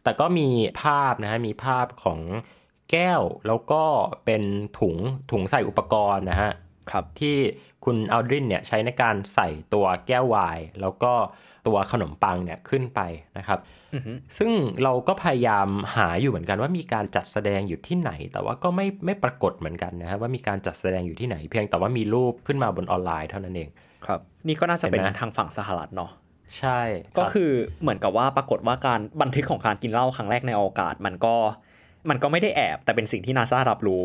[0.03, 0.49] แต่ก็มี
[0.81, 2.19] ภาพนะฮะมีภาพของ
[2.91, 3.83] แก้วแล้วก็
[4.25, 4.43] เป็น
[4.79, 4.95] ถุง
[5.31, 6.51] ถุงใส่อุปกรณ์นะฮะ
[6.91, 7.35] ครับที่
[7.85, 11.13] คุณอัลดรินเนี่ยใช้ในการใส่ตัวแก้วไวน์แล้วก็
[11.67, 12.99] ตัวขนมปังเนี่ยขึ้นไป
[13.37, 13.59] นะครับ
[14.37, 14.51] ซึ่ง
[14.83, 23.69] เราก็พยายามหาอยู่เหมือนกันว่ามีการจัดแสดงอยู่ที่ไหน แต่ว่าก็ไม่ไม่ปรากฏเหมือนกันนะฮะว่ามีการจัดแสดงอยู่ที่ไหน เพียงแต่ว่ามีรูปขึ้นมาบนออนไลน์เท่านั้นเอง
[24.05, 26.11] ครับนี่ก็น่าจะเป็นเห็นไหมทางฝั่งสหรัฐเนาะ
[26.57, 26.81] ใช่
[27.17, 27.51] ก็รับคือ
[27.81, 31.35] เหมือนกับว่าปรากฏว่าการบันทึกของการกินเหล้าครั้งแรกในอวกาศ มันก็
[32.09, 34.03] มันก็ไม่ได้แอบแต่เป็นสิ่งที่นาซารับรู้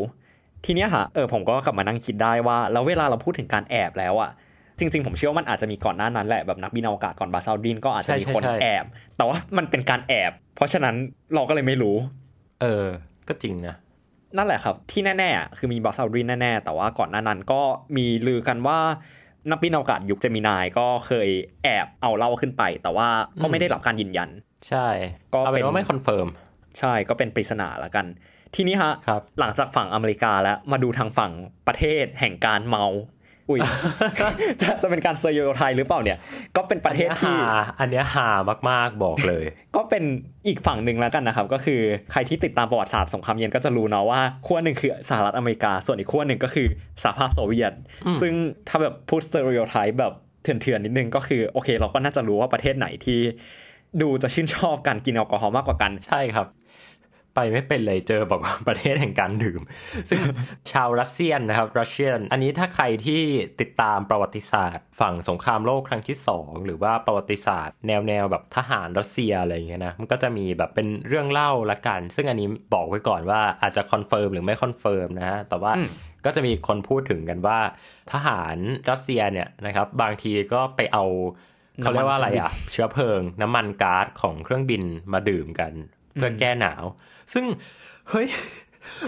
[0.65, 4.31] ทีเนี้ยฮะเออผมก็กลับมานั่งคิดได้ว่า แล้วเวลาเราพูดถึงการแอบแล้วอะ
[4.79, 8.85] จริง ๆ ผมเชื่อว่ามันอาจจะมีก่อนหน้านั้นแหละแบบนักบินอวกาศก่อนบาซาลดินก็อาจจะมีคนแอบ
[9.17, 10.95] แต่ว่ามันเป็นการแอบ เพราะฉะนั้น
[11.35, 11.95] เราก็เลยไม่รู้
[12.61, 12.85] เออ
[13.27, 13.75] ก็จริงนะ
[14.37, 17.61] นั่นแหละครับ ที่แน่ๆอะคือมีบัซ อัลดรินแน่ๆแต่ว่าก่อนหน้านั้นก็
[17.97, 18.79] มีลือกันว่า
[19.49, 21.29] นักบินอวกาศยุคเจมินายก็เคย
[21.63, 23.07] แอบเอาเหล้าขึ้นไป แต่ว่า
[23.41, 24.29] ก็ไม่ได้รับการยืนยัน
[24.67, 24.87] ใช่
[25.33, 26.27] ก็เอาเป็เป็นนว่าไม่ confirm
[26.79, 28.05] ใช่ก็เป็นปริศนาละกัน
[28.55, 31.31] ทีนี้ฮะครับหลังจากฝั่งอเมริกาแล้วมาดูทางฝั่ง
[31.67, 32.85] ประเทศแห่งการเมา
[33.49, 33.59] อุ้ย
[34.61, 36.17] จะจะเป็นการ stereotype หรือเปล่าเนี่ย
[36.55, 38.29] ก็เป็นประเทศที่ อันนี้ฮาอันเนี้ยฮา
[38.69, 40.03] มากๆบอกเลย ก็เป็น
[40.47, 46.67] อีกฝั่งหนึ่งแล้วกันนะครับ ก็คือใครที่ติดตามประวัติศาสตร์สงครามเย็นก็จะรู้เนาะว่าขั้วหนึ่งคือสหรัฐอเมริกา ส่วนอีกขั้วหนึ่งก็คือ
[47.03, 47.73] สหภาพโซเวียต
[48.21, 48.33] ซึ่ง
[48.67, 50.13] ถ้าแบบพูด stereotype แบบ
[50.43, 53.19] เถื่อนๆนิดนึงก็คือโอเค เราก็น่าจะรู้ว่าประเทศไหนที่
[54.01, 56.47] ดูจะชื่นชอบการกินแอลกอฮอล์มากกว่ากันใช่ครับ
[57.35, 59.61] ไปไม่เป็นเลยเจอบอกว่าประเทศแห่งการดื่ม
[60.09, 60.19] ซึ่ง
[60.71, 63.21] ชาว Russian นะครับ Russian อันนี้ถ้าใครที่
[63.61, 75.89] ติดตามประวัติศาสตร์ ฝั่งสงครามโลกครั้งที่สองหรือว่าประวัติศาสตร์ แนวแนวแบบทหารรัสเซียอะไรอย่างเงี้ยนะมันก็จะมีแบบเป็นเรื่องเล่าละกัน ซึ่งอันนี้บอกไว้ก่อนว่าอาจจะ confirm หรือไม่ confirm นะฮะแต่ว่าอืม
[76.25, 77.59] ก็จะมีคนพูดถึงกันว่า
[78.11, 78.57] ทหาร
[78.89, 81.05] รัสเซียเนี่ยนะครับบางทีก็ไปเอา
[81.81, 85.73] เขาเรียกว่าอะไรอะ เชื้อเพลิง น้ำมันก๊าซของเครื่องบินมาดื่มกัน
[86.13, 86.83] เพื่อแก้หนาว
[87.33, 87.45] ซึ่ง
[88.09, 88.27] เฮ้ย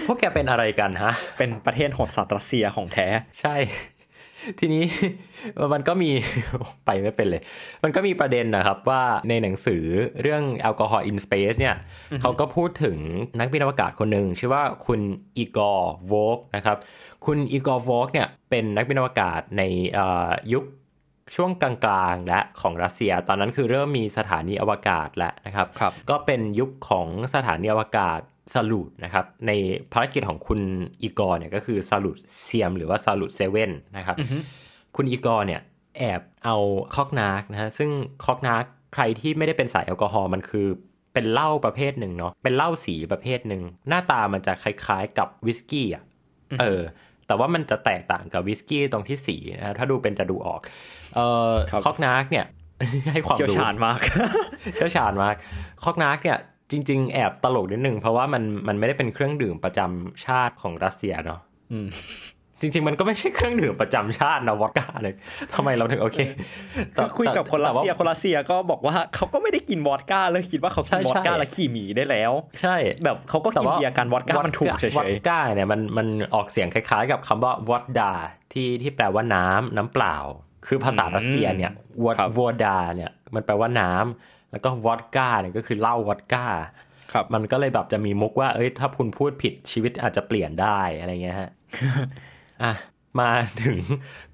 [0.06, 3.08] พวกแกเป็นอะไรกันฮะ เป็นประเทศโหดสัตว์รัสเซียของแท้
[3.42, 3.56] ใช่
[4.60, 4.84] ทีนี้
[5.74, 6.12] มันก็มี
[6.86, 7.42] ไปไม่เป็นเลย
[7.84, 9.84] มันก็มีประเด็นนะครับว่าในหนังสือ
[10.22, 11.76] เรื่อง Alcohol in Space เนี่ย
[12.22, 12.98] เขาก็พูดถึง
[13.40, 15.00] นักบินอวกาศคนหนึ่งชื่อว่าคุณ
[15.38, 16.78] อีกอร์โวล์กนะครับ
[17.26, 19.62] คุณอีกอร์โวล์กเนี่ยเป็นนักบินอวกาศใน
[19.94, 20.64] เอ่อยุค
[21.36, 21.74] ช่วงกลา
[22.14, 28.20] งๆและของรัสเซีย ตอนนั้นคือเริ่มมีสถานีอวกาศแล้วนะครับครับก็เป็นยุคของสถานีอวกาศ
[28.54, 29.52] ซัลยุตนะครับใน
[29.94, 30.60] ภารกิจของคุณ
[31.02, 34.18] อีกอร์เนี่ยก็คือซัลยุตเซียมหรือว่าซัลูดเซเว่นนะครับ
[34.96, 35.62] คุณอีกอร์เนี่ย
[35.98, 36.56] แอบเอา
[36.96, 37.90] cognac นะฮะซึ่ง
[38.26, 40.68] cognac ใครที่ไม่ได้เป็นสายแอลกอฮอล์มันคือ
[41.14, 46.04] เป็นเหล้าประเภทหนึ่งเนาะเป็นเหล้าสีประเภทหนึ่งหน้าตามันจะคล้ายๆกับวิสกี้อะ
[46.62, 46.82] เออ
[47.28, 50.62] แต่ว่ามันจะแตกต่างกับวิสกี้ตรงที่สีนะฮะถ้าดูเป็นจะดูออก
[51.16, 52.46] เออครับ cognac เนี่ย
[53.12, 54.00] ให้ความเชี่ยวรู้ชาญมาก
[54.76, 55.36] เชี่ยวชาญมาก
[55.84, 56.38] cognac เนี่ย
[56.72, 61.40] จริง ๆ แอบตลกนิดนึงเพราะว่ามันมันไม่ได้เป็นเครื่องดื่มประจำชาติของรัสเซียเนาะ
[61.72, 61.88] อืม
[62.62, 65.14] จริง ๆ มันก็ไม่ใช่เครื่องดื่มประจำชาตินะวอดก้าเลย
[65.54, 66.18] ทำไมเราถึงโอเค
[66.94, 78.14] แต่คุยกับคนรัสเซียแต่ว่าคนรัสเซียก็บอกว่าเขาก็ไม่ได้กินวอดก้าเลยคิดว่าเขากินใช่วอดก้าใช่และขี่หมีได้แล้ว ใช่ แบบเขาก็แต่กินว่าเบียร์กันวอดก้ามันถูกเฉวอดยก้าเนี่ยมันมันออกเสียงคล้ายๆ กับคำว่าวอดดา
[78.54, 80.16] ที่ที่แปลว่าน้ำน้ำเปล่า
[80.68, 81.72] คือภาษารัสเซียเนี่ย
[82.04, 91.50] วอดวอดาเนี่ยมันแปลว่าน้ำแล้วก็วอดก้าเนี่ยก็คือเหล้าวอดก้าๆครับมันก็เลยแบบจะมีมุกว่าเอ้ยถ้าคุณพูดผิดชีวิตอาจจะเปลี่ยนได้อะไรเงี้ยฮะ
[92.64, 92.74] อะ
[93.20, 93.32] มา
[93.64, 93.80] ถึง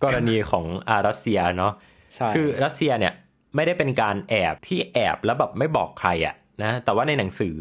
[0.03, 1.73] กรณีของอารัสเซียเนาะ
[2.13, 3.13] ใช่คือรัสเซียเนี่ย
[3.55, 7.57] ไม่ได้เป็นการแอบที่แอบแล้วแบบไม่บอกใครอะนะแต่ว่าในหนังสือ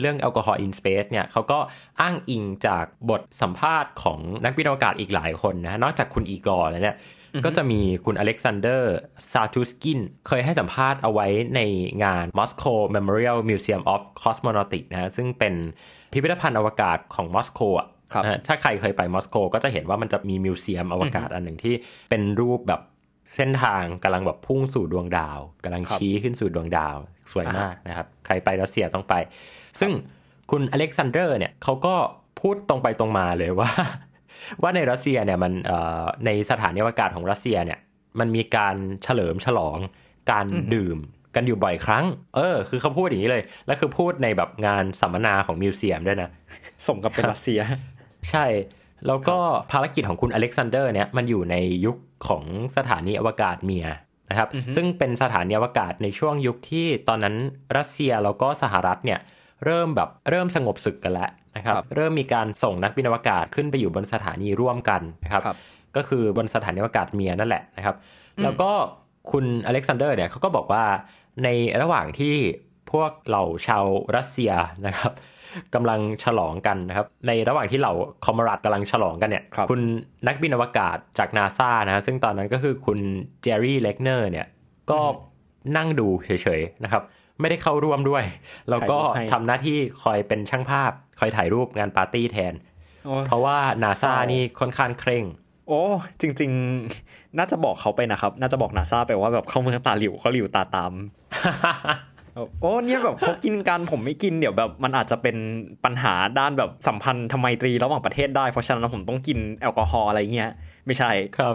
[0.00, 1.58] เรื่อง Alcohol in Space เนี่ยเขาก็
[2.00, 6.96] อ้างอิงจากบทสัมภาษณ์ของนักวิทยาศาสตร์อีกหลายคนนะนอกจากคุณอีกอร์แล้วเนี่ย
[7.44, 8.94] ก็จะมีคุณอเล็กซานเดอร์ ลา
[9.32, 11.60] ซุตกินเคยให้สัมภาษณ์เอาไว้ใน
[12.04, 15.54] งาน Moscow Memorial Museum of Cosmonautics นะฮะซึ่งเป็น
[16.12, 21.74] พิพิธภัณฑ์อวกาศของมอสโกอะครับนะฮะถ้าใครเคยไปมอสโกก็จะเห็นว่ามันจะมี museum อวกาศอันหนึ่งที่
[22.10, 22.80] เป็นรูปแบบ
[23.36, 26.96] เส้นทางกำลังแบบพุ่งสู่ดวงดาวกำลังครับชี้ขึ้นสู่ดวงดาว
[27.32, 29.14] สวยมากนะครับ ใครไปรัสเซียต้องไป
[29.80, 29.90] ซึ่ง
[30.50, 31.94] คุณอเล็กซานเดอร์เนี่ยเขาก็
[32.40, 33.70] พูดตรงไปตรงมาเลยว่า
[34.62, 37.78] ว่าในรัสเซียเนี่ยมันเอ่อในสถานีอวกาศของรัสเซียเนี่ย
[38.20, 39.78] มันมีการเฉลิมฉลอง
[40.30, 40.98] การดื่ม
[41.34, 42.04] กันอยู่บ่อยครั้ง
[42.36, 46.30] เออ คือเขาพูดอย่างนี้เลย แล้วคือพูดในแบบงานสัมมนาของ museum ด้วยนะ
[46.86, 47.60] สมกับเป็นรัสเซีย
[48.30, 48.46] ใช่
[49.06, 49.38] แล้วก็
[49.72, 51.96] ภารกิจของคุณอเล็กซานเดอร์เนี่ย มันอยู่ในยุค
[52.28, 52.44] ของ
[52.76, 53.86] สถานีอวกาศเมียร์
[54.30, 57.36] นะครับ ซึ่งเป็นสถานีอวกาศในช่วงยุคที่ตอนนั้น
[57.76, 59.20] รัสเซียแล้วก็สหรัฐเนี่ย
[59.64, 65.56] เริ่มแบบเริ่มสงบศึกกันแล้วนะครับครับเริ่มมีการส่งนักบินอวกาศขึ้นไปอยู่บนสถานีร่วมกันนะครับครับ
[65.96, 67.96] ก็คือบนสถานีอวกาศเมียร์นั่นแหละนะครับ
[68.42, 68.70] แล้วก็
[69.30, 70.84] คุณอเล็กซานเดอร์เนี่ยเขาก็บอกว่า
[71.44, 71.48] ใน
[71.82, 72.34] ระหว่างที่
[72.92, 73.84] พวกเหล่าชาว
[74.16, 74.52] รัสเซีย
[74.86, 75.12] นะครับ
[75.74, 77.92] กำลังฉลองกันนะครับ ในระหว่างที่เหล่า
[78.24, 79.80] คอมราดกำลังฉลองกันเนี่ยครับณ
[80.26, 82.98] นักบินอวกาศจากนาซานะซึ่งตอนนั้นก็คือคุณ
[83.42, 84.46] เจอรี่เลกเนอร์เนี่ย
[84.90, 85.00] ก็
[85.76, 87.02] นั่งดูเฉยๆนะครับ
[87.40, 88.24] ไม่ได้เข้าร่วมด้วย
[88.70, 92.54] แล้วก็ถ่ายรูปให้ทำหน้าที่คอยเป็นช่างภาพ คอยถ่ายรูปงานปาร์ตี้แทน
[93.06, 95.24] โอ้ยเพราะว่านาซาเศร้านี่นี่ค่อนข้างเคร่ง
[95.68, 95.82] โอ้
[96.20, 96.50] จริง
[96.94, 100.92] ๆ น่าจะบอกเขาไปนะครับ น่าจะบอกนาซาไปว่าแบบเข้าเมืองตาหลิวเขาหลิวตาตาม
[102.60, 105.36] โอ้เนี่ยแบบเขากินกันผมไม่กินเดี๋ยวแบบมันอาจจะเป็น
[105.84, 110.50] ปัญหาด้านแบบสัมพันธไมตรีระหว่างประเทศได้เพราะฉะนั้นผมต้องกินแอลกอฮอล์อะไรเงี้ย
[110.86, 111.54] ไม่ใช่ครับ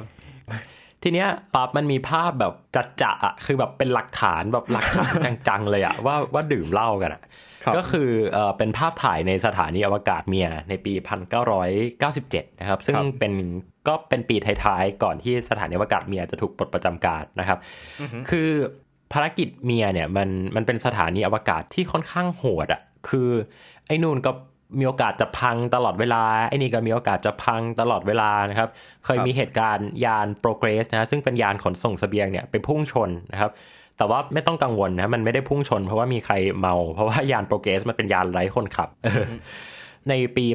[1.03, 5.12] ทีเนี้ยปั๊บมันมีภาพแบบจัดจะอะคือแบบเป็นหลักฐานแบบหลักฐาน
[5.47, 7.21] จังๆเลยอะว่าว่าดื่มเหล้ากันอะ
[7.63, 10.93] ครับก็คือเอ่อเป็นภาพถ่ายในสถานีอวกาศเมียในปี
[11.57, 13.33] 1997 นะครับ ซึ่งเป็น
[13.88, 17.59] ก็เป็นปีท้ายๆ ก่อนที่สถานีอวกาศเมียจะถูกปลดประจำการนะครับ
[18.29, 18.49] คือ
[19.13, 23.29] ภารกิจเมียเนี่ยมันมันเป็นสถานีอวกาศที่ค่อนข้างโหดอะคือ
[23.88, 24.31] ไอ้นู่นก็
[24.79, 28.69] มีโอกาสจะพังตลอดเวลาไอ้นี่ก็มีโอกาสจะพังตลอดเวลานะครับ
[29.05, 33.51] เคยมีเหตุการณ์ยานโปรเกรสนะซึ่งเป็นยานขนส่งเสบียงเนี่ยไปพุ่งชนนะครับ
[33.97, 38.89] แต่ว่าไม่ต้องกังวลนะมันไม่ได้พุ่งชน เพราะว่ามีใครเมา เพราะว่ายานโปรเกรสมันเป็นยานไร้คนขับ
[40.10, 40.45] ในปี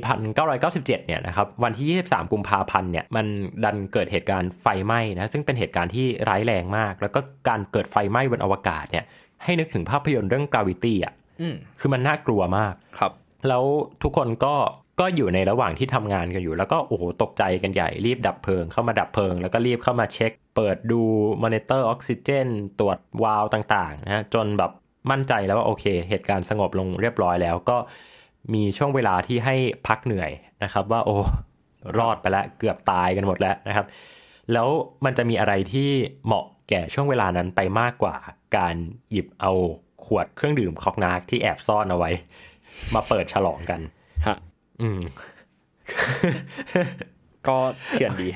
[0.45, 3.27] 1997 เนี่ยนะครับวันที่ 23 กุมภาพันธ์เนี่ยมัน
[3.65, 9.05] ดันเกิดเหตุการณ์ไฟไหม้นะซึ่งเป็นเหตุการณ์ที่ร้ายแรงมาก แล้วก็การเกิดไฟไหม้บนอวกาศเนี่ย
[9.45, 13.13] ให้นึกถึงภาพยนตร์เรื่อง Gravity อะอืมคือมันน่ากลัวมากครับ
[13.49, 13.65] แล้ว
[14.03, 14.55] ทุกคนก็
[15.01, 21.03] ก็อยู่ในระหว่างที่ทำงานกันอยู่ แล้วก็โอ้โหตกใจกันใหญ่รีบดับเพลิงเข้ามาดับเพลิง แล้วก็รีบเข้ามาเช็ค เปิดดู
[21.43, 24.71] มอนิเตอร์ออกซิเจนตรวจวาล์วต่างๆนะจนแบบ
[25.11, 27.77] มั่นใจแล้วว่าโอเค เหตุการณ์สงบลงเรียบร้อยแล้วก็
[28.55, 30.31] มีช่วงเวลาที่ให้พักเหนื่อย
[30.63, 31.17] นะครับ ว่าโอ้
[31.99, 33.87] รอดไปแล้วเกือบตายกันหมดแล้วนะครับ
[34.53, 34.69] แล้ว
[35.05, 35.91] มันจะมีอะไรที่
[36.27, 38.17] เหมาะแก่ช่วงเวลานั้นไปมากกว่า
[38.57, 38.75] การ
[39.11, 39.53] หยิบเอา
[40.05, 42.11] ขวดเครื่องดื่มคอกนากที่แอบซ่อนเอาไว้
[42.95, 43.81] มาเปิดฉลองกัน
[44.27, 44.37] ฮะ
[44.83, 45.01] อืม
[47.47, 47.57] ก็
[47.93, 48.29] เถื่อนดี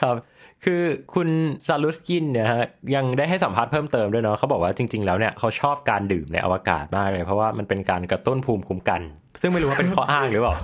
[0.00, 0.16] ครับ
[0.64, 0.82] คือ
[1.14, 1.28] คุณ
[1.66, 9.00] ซาลุสกินเนี่ยฮะยังได้ให้สัมภาษณ์เพิ่มเติมด้วยเนาะเขาบอกว่าจริง ๆ แล้วเนี่ยเขาชอบการดื่มในอวกาศมากเลย เพราะว่ามันเป็นการกระตุ้นภูมิคุ้มกัน
[9.40, 10.54] ซึ่งไม่รู้ว่าเป็นข้ออ้างหรือเปล่า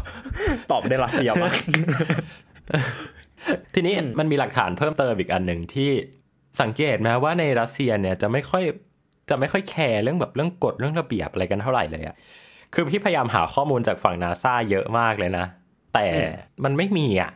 [0.71, 1.55] ตอบได้รัสเซียมาก
[3.75, 5.91] ทีนี้มันมีหลักฐานเพิ่มเติมอีกอันหนึ่งที่
[6.61, 8.65] สังเกตไหมว่าในรัสเซียเนี่ยจะไม่ค่อย
[9.31, 12.17] จะไม่ค่อยแคร์เรื่องแบบเรื่องกฎเรื่องระเบียบอะไรกันเท่าไหร่เลยอะ
[12.75, 15.47] คือพี่พยายามหาข้อมูลจากฝั่งนาซาเยอะมากเลยนะ
[15.95, 16.07] แต่
[16.65, 17.33] มันไม่มีอะ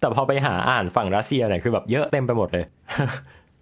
[0.00, 2.64] แต่พอไปหาอ่านฝั่งรัสเซียเนี่ยคือแบบเยอะเต็มไปหมดเลย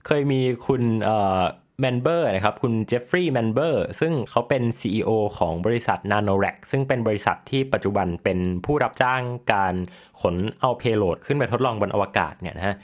[0.06, 1.40] เคยมีคุณเอ่อ
[1.80, 9.74] แมนเบอร์นะครับ คุณเจฟฟรีย์แมนเบอร์ซึ่งเขาเป็น CEO ของบริษัท Nanorack ซึ่งเป็นบริษัทที่ปัจจุบันเป็นผู้รับจ้างการ
[10.20, 12.76] ขนเอาเพโลดขึ้นไปทดลองบนอวกาศเนี่ยนะฮะ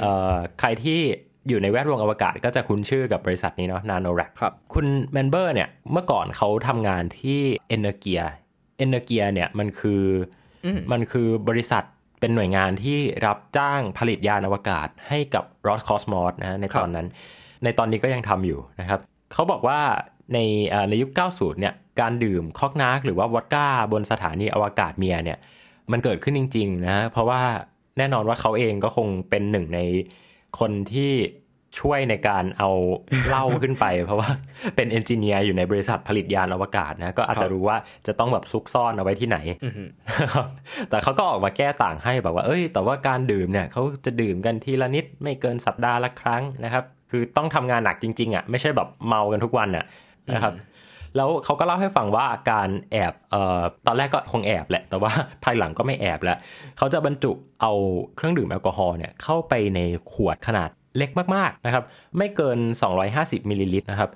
[0.00, 1.00] เอ่อใครที่
[1.48, 8.22] อยู่ในแวดวงอวกาศก็จะคุ้นชื่อกับบริษัทนี้เนาะ Nanorack ครับคุณแมนเบอร์เนี่ยเมื่อก่อนเขาทำงานที่เอเนเกีย
[8.78, 10.02] เอเนเกียเนี่ยมันคือ
[10.64, 11.84] อมมันคือบริษัท
[12.20, 17.06] เป็นหน่วยงานที่รับจ้างผลิตยานอวกาศให้กับ Roscosmos นะฮะในตอนนั้น
[17.64, 19.00] ในตอนนี้ก็ยังทำอยู่นะครับ
[19.32, 19.80] เขาบอกว่า
[20.34, 20.38] ใน
[20.72, 25.38] อ่าในยุค 90 เนี่ยการดื่มคอกนาร์กหรือว่าวอดก้าบนสถานีอวกาศเมียเนี่ย
[25.92, 27.40] มันเกิดขึ้นจริง ๆ นะ เพราะว่า
[27.98, 29.80] แน่นอนว่าเขาเองก็คงเป็นหนึ่งใน
[30.60, 31.12] คนที่
[31.80, 32.70] ช่วยในการเอา
[33.28, 34.30] เหล้าขึ้นไป เพราะว่า
[34.76, 39.38] เป็นเอนจิเนียร์อยู่ในบริษัทผลิตยานอวกาศนะ ก็อาจจะรู้ว่าจะต้องแบบซุกซ่อนเอาไว้ที่ไหน
[40.90, 49.84] แต่เขาก็ออกมาแก้ต่างให้แบบว่า เอ้ย แต่ว่าการดื่มเนี่ยเขาจะดื่มกันทีละนิดไม่เกินสัปดาห์ละครั้งนะครับ คือต้องทำงานหนักจริง ๆอะไม่ใช่แบบเมากันทุกวันอะ
[50.34, 50.52] นะครับ
[51.16, 55.12] แล้วเขาก็เล่าให้ฟังว่าการแอบเอ่อตอนแรกก็คงแอบแหละ แต่ว่า
[55.44, 56.38] ภายหลังก็ไม่แอบแล้ว
[56.78, 57.72] เขาจะบรรจุเอา
[58.16, 59.80] เครื่องดื่มแอลกอฮอล์เนี่ยเข้าไปใน
[60.12, 61.84] ขวดขนาดเล็กมาก ๆ นะครับ
[62.16, 62.58] ไม่เกิน
[63.04, 64.10] 250มิลลิลิตรนะครับ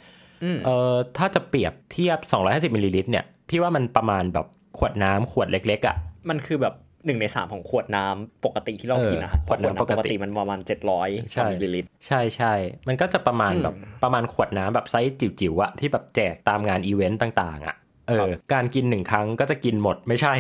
[0.45, 2.19] อืมเอ่อถ้าจะเปรียบเทียบ
[2.71, 4.47] 250มิลลิลิตรเนี่ยพี่ว่ามันประมาณแบบ
[4.79, 5.97] ขวดน้ำขวดเล็ก ๆอะ
[6.29, 6.75] มันคือแบบ
[7.07, 10.61] หนึ่งในสามของขวดน้ำปกติที่เราเออกินนะครับขวดน้ำปกติมันประมาณ
[10.97, 12.53] 700ใช่มิลลิลิตรใช่ใช่
[12.89, 17.77] มันก็จะประมาณอืมแบบประมาณขวดน้ำแบบไซส์จิ๋วๆอะที่แบบแจกตามงานอีเวนต์ต่าง ๆอะ
[18.09, 20.35] เออครับการกินหนึ่งครั้งก็จะกินหมดไม่ใช่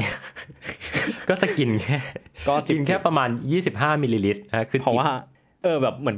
[1.30, 1.98] ก็จะกินแค่
[2.48, 3.28] ก็จิกิบนแค่ประมาณ
[3.66, 5.10] 25มิลลิลิตรนะคือเพราะจิบว่า
[5.64, 6.16] เออแบบเหมือน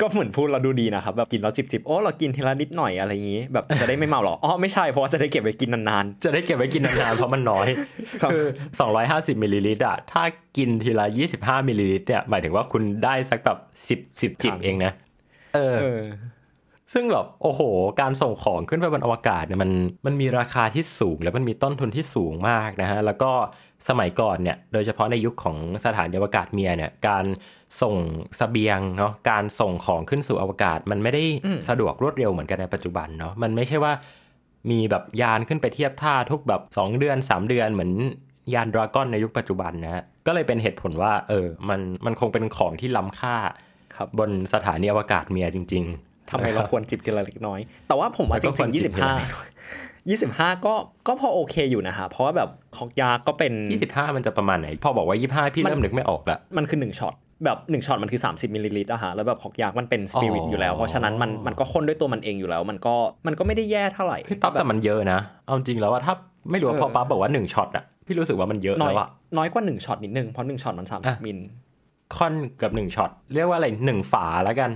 [0.00, 7.68] ก็เหมือนพูดเราดูดีนะครับแบบกินแล้วจิบจิบๆโอ้เรากินทีละนิดหน่อยอะไรอย่างนี้แบบจะได้ไม่เมาหรออ๋อไม่ใช่เพราะว่าจะได้เก็บไว้กินนานจะได้เก็บไว้กินนานๆเพราะมันน้อย
[8.22, 8.44] ครับคือ
[8.94, 10.22] 250มิลลิลิตรอะถ้า
[10.56, 14.92] กินทีละ25มิลลิลิตรเนี่ยหมายถึงว่าคุณได้สักแบบ10 10จิบเองนะ
[15.54, 16.02] เออๆเออ
[16.92, 17.60] ซึ่งแบบโอ้โห
[18.00, 19.70] การส่งของขึ้นไปบนอวกาศเนี่ยมัน
[20.06, 23.32] มันมีราคาที่สูงแล้วมันมีต้นทุนที่สูงมากนะฮะแล้วก็
[23.88, 27.24] สมัยก่อนเนี่ย โดยเฉพาะในยุคของสถานีอวกาศเมียร์เนี่ยการ
[27.82, 27.96] ส่ง
[28.36, 33.92] เสบียงเนาะการส่งของขึ้นสู่อวกาศ มันไม่ได้อืมสะดวกรวดเร็วเหมือนกันในปัจจุบันเนาะมันไม่ใช่ว่า
[34.70, 37.92] มีแบบยานขึ้นไปเทียบท่าทุกแบบ 2 เดือน 3 เดือนเหมือน
[38.54, 43.36] ยานดราก้อนในยุคปัจจุบันนะฮะก็เลยเป็นเหตุผลว่า เออ มันมันคงเป็นของที่ล้ำค่า
[43.96, 50.74] ครับบนสถานีอวกาศเมียจริง ๆทำไมเราควรจิบทีละเล็กน้อย แต่ว่าผมว่าแล้วจก็ควริรงจิบทีละๆ25 25ก็
[51.06, 53.52] ก็พอโอเคอยู่นะฮะ เพราะว่าแบบของยาก็เป็น
[53.84, 55.16] 25มันจะประมาณไหน พอบอกว่า
[55.48, 62.94] 25พี่มันเริ่มนึกไม่ออกละมันคือ1ช็อต แบบ1ช็อตมันคือ 30มิลลิลิตรอะฮะแล้วแบบของยามันเป็นสปิริตอ๋อออยู่แล้ว เพราะฉะนั้นมันมันก็ข้นด้วยตัวมันเองอยู่แล้ว มันก็
[63.26, 66.14] มันก็ไม่ได้แย่เท่าไหร่พี่ปั๊บแต่มันเยอะนะเอาจริงแล้วว่าถ้า
[66.50, 71.38] ไม่รู้ว่าเออพอปั๊บบอกว่า1ช็อตอะพี่รู้สึกว่ามันเยอะน้อยแล้วอะน้อยกว่า1ช็อตนิดนึงเพราะ1ช็อตมันอะ30มิล
[72.16, 74.70] ค่อนเกับ1ช็อตเรียกว่าอะไร1ฝาแล้วกัน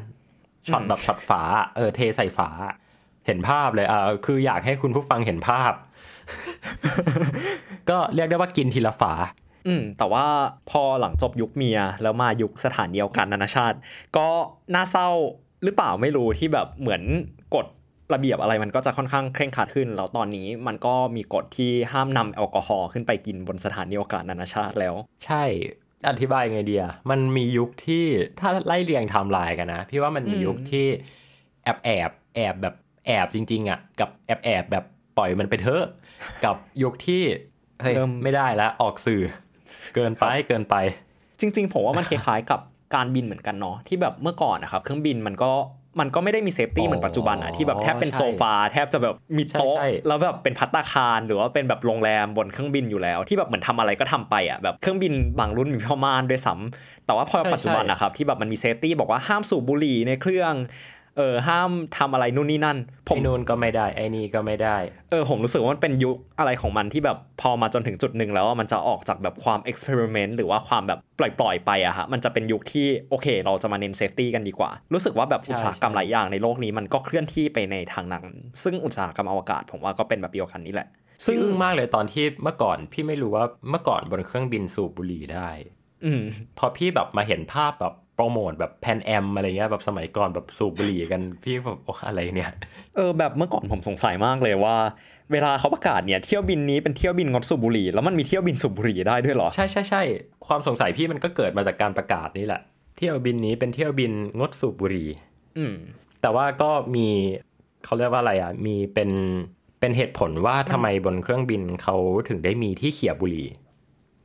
[0.69, 1.41] ช็อตอืมแบบช็อตฝา
[1.77, 2.49] เออเทใส่ฝา
[3.27, 5.73] เห็นภาพเลยอ่าคืออยากให้คุณผู้ฟังเห็นภาพ
[7.91, 9.13] ก็เรียกได้ว่ากินทีละฝา
[9.67, 10.27] อืมแต่ว่า
[10.71, 13.77] พอหลังจบยุคเมียร์ แล้วมายุคสถานเดียวกันนานาชาติ
[14.17, 14.29] ก็
[14.75, 15.09] น่าเศร้า
[15.65, 17.03] หรือเปล่าไม่รู้ที่แบบเหมือน
[17.55, 17.67] กฎ
[18.15, 25.43] ระเบียบอะไรมันก็จะค่อนข้างเคร่งครัดขึ้น แล้วตอนนี้มันก็มีกฎที่ห้ามนำแอลกอฮอล์ขึ้นไปกินบนสถานเดียวกันนานาชาติแล้ว ใช่
[26.09, 28.07] อธิบายไงเดียมันมียุคที่
[28.41, 30.87] ถ้าไล่เรียงไทม์ไลน์กันนะ พี่ว่ามันมียุคที่
[31.65, 32.75] แอบแอบแอบแบบ
[33.07, 34.85] แอบจริง ๆอะกับแอบแอบแบบ
[35.19, 35.85] ปล่อยมันไปเถอะ
[36.45, 37.23] กับยุคที่
[37.81, 39.23] เฮ้ยเริ่มไม่ได้แล้วออกสื่อ
[39.95, 40.77] เกินไปเกินไป
[41.41, 42.61] จริง ๆ ผมว่ามันคล้ายๆกับ
[42.95, 45.51] การบินเหมือนกันเนาะที่แบบเมื่อก่อนนะครับ เครื่องบินมันก็
[46.01, 60.53] มันก็ไม่ได้มี safety อ๋อเหมือนปัจจุบันอะที่แบบแทบเป็นใช่โซฟาแทบจะแบบมีโต๊ะใช่ใช่แล้วแบบเป็นพัตตาคาร หรือว่าเป็นแบบโรงแรมบนเครื่องบินอยู่แล้ว ที่แบบเหมือนทำอะไรก็ทำไปอะแบบเครื่องบินบางรุ่นมีผ้าม่านด้วยซ้ำแต่ว่าพอปัจจุบันนะครับที่แบบมันมี safety บอกว่าห้ามสูบบุหรี่ในเครื่อง
[61.17, 64.77] เออห้ามทำอะไรนู่นนี่นั่น ผมไอ้นู่นก็ไม่ได้ไอ้นี่ก็ไม่ได้
[65.11, 78.25] เออผมรู้สึกว่ามันเป็นยุคอะไรของมันที่แบบพอมาจนถึงจุดหนึ่งแล้วอะมันจะออกจากแบบความ experiment หรือว่าความแบบปล่อยๆไปอะฮะมันจะเป็นยุคที่โอเค เราจะมาเน้น safety กันดีกว่า รู้สึกว่าแบบใช่อุตสาหกรรมใช่หลายอย่างในโลกนี้มันก็เคลื่อนที่ไปในทางนั้น
[78.63, 80.89] ซึ่งอุตสาหกรรมอวกาศ ผมว่าก็เป็นแบบเดียวกันนี่แหละ
[81.27, 85.49] ซึ่ซึ่งงอึ้งมากเลยตอนที่เมื่อก่อนพี่ไม่รู้ว่าเมื่อก่อนบนเครื่องบินสูบบุหรี่ได้
[86.05, 86.23] อืม
[86.59, 92.53] พอพี่แบบมาเห็นภาพแบบ โปรโมทแบบ Pan Am อะไรเงี้ยแบบสมัยก่อนแบบสูบบุหรี่กันพี่แบบโอ้อะไรเนี่ย
[92.97, 94.77] เออแบบเมื่อก่อนผมสงสัยมากเลยว่า
[95.33, 100.03] เวลาเขาประกาศเนี่ยเที่ยวบินนี้เป็นเที่ยวบินงดสูบบุหรี่แล้วมันมีเที่ยวบินสูบบุหรี่ได้ด้วยเหรอ ใช่ใช่ใช่
[100.47, 102.61] ความสงสัยพี่มันก็เกิดมาจากการประกาศนี่แหละ
[102.97, 105.09] เที่ยวบินนี้เป็นเที่ยวบินงดสูบบุหรี่
[105.59, 105.75] อืม
[106.21, 107.07] แต่ว่าก็มี
[107.85, 109.11] เขาเรียกว่าอะไรอะมีเป็น
[109.81, 111.97] เป็นเหตุผลว่าทำไมบนเครื่องบินเขา
[112.29, 113.49] ถึงได้มีที่เขี่ยบุหรี่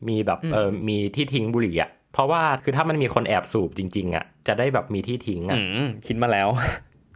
[0.07, 6.47] มีแบบเออมีที่ทิ้งบุหรี่อะ เพราะว่าคือถ้ามันมีคนแอบสูบจริง ๆอะจะได้แบบมีที่ทิ้งอะอืมคิดมาแล้ว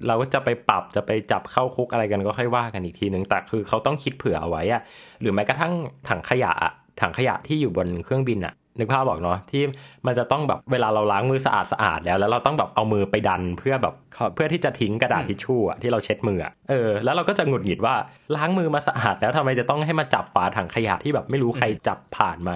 [0.08, 4.82] เราก็จะไปปรับจะไปจับเข้าคุกอะไรกันก็ค่อยว่ากันอีกทีนึงแต่คือเขาต้องคิดเผื่อเอาไว้อะ
[5.22, 5.74] หรือแม้กระทั่ง
[6.10, 9.64] ถังขยะอะถังขยะที่อยู่บนเครื่องบินอะนึกภาพบอกเนาะที่
[10.06, 17.96] มันจะต้องแบบเวลาเราล้างมือสะอาดสะอาดแล้ว แล้วเราต้องแบบเอามือไปดันเพื่อแบบครับเพื่อที่จะทิ้งกระดาษทิชชู่อะที่เราเช็ดมืออะเออแล้วเราก็จะหงุดหงิดว่า
[18.36, 22.56] ล้างมือมาสะอาดแล้วทำไมจะต้องให้มาจับฝาถังขยะที่แบบไม่รู้ใครจับผ่านมา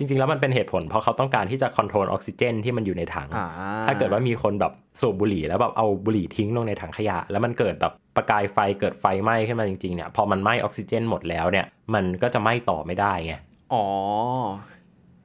[0.00, 3.46] จริง ๆ แล้วมันเป็นเหตุผล เพราะเขาต้องการที่จะคอนโทรลออกซิเจนที่มันอยู่ในถังอ่า
[3.86, 13.34] ถ้าเกิดว่ามีคนแบบสูบบุหรี่แล้วแบบเอาบุหรี่ทิ้งลงในถังขยะ แล้วมันเกิดแบบประกายไฟเกิดไฟไหม้ขึ้นมาจริงๆเนี่ยพอมันไหม้ออกซิเจนหมดแล้วเนี่ย มันก็จะไหม้ต่อไม่ได้ไง
[13.72, 13.84] อ๋อ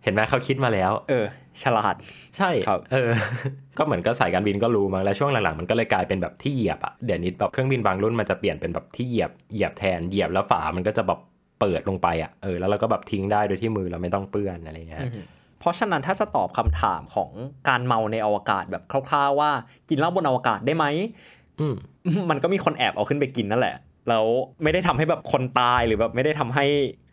[0.03, 1.25] เห็นไหมเขาคิดมาแล้ว เออ
[1.63, 1.95] ฉลาด
[2.38, 3.09] ใช่ครับเออ
[3.77, 11.19] ก็เหมือนก็สายการบินก็รู้มาแล้วช่วงหลังๆมันก็เลยกลายเป็นแบบที่เหยียบอะเดี๋ยวนี้แบบเครื่องบินบางรุ่นมันจะเปลี่ยนเป็นแบบที่เหยียบเหยียบแทนเหยียบแล้วฝามันก็จะแบบ
[11.59, 15.01] เปิดลงไปอะเออแล้วเราก็แบบทิ้งได้โดยที่มือเราไม่ต้องเปื้อนอะไรเงี้ย
[15.59, 17.29] เพราะฉะนั้นถ้าจะตอบคำถามของ
[17.69, 19.51] การเมาในอวกาศแบบคร่าวๆว่า
[19.89, 20.85] กินเหล้าบนอวกาศได้ไหม
[21.59, 21.75] อืม
[22.29, 23.75] มันก็มีคนแอบเอาขึ้นไปกินนั่นแหละ
[24.09, 24.25] แล้ว
[24.63, 26.65] ไม่ได้ทำให้แบบคนตายหรือแบบไม่ได้ทำให้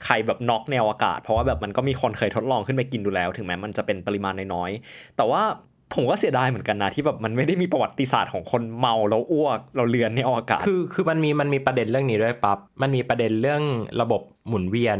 [0.04, 5.42] ใครแบบน็อกในอวกาศ เพราะว่าแบบมันก็มีคนเคยทดลองขึ้นไปกินดูแล้ว ถึงแม้มันจะเป็นปริมาณน้อยๆแต่ว่า
[5.94, 13.62] ผมก็เสียดายเหมือนกันนะที่แบบมันไม่ได้มีประวัติศาสตร์ของคนเมาแล้วอ้วกเราเลือนในอวกาศคือคือมันมีมันมีประเด็นเรื่องนี้ด้วยปั๊บมันมีประเด็นเรื่อง
[14.00, 14.98] ระบบหมุนเวียน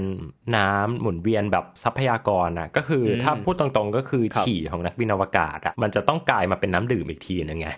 [0.57, 7.69] น้ำหมุนเวียนแบบทรัพยากรอะก็คืออมถ้าพูดตรงๆก็คือครับฉี่ของนักบินอวกาศอะมันจะต้องกลายมาเป็นน้ำดื่มอีกทีนึงไง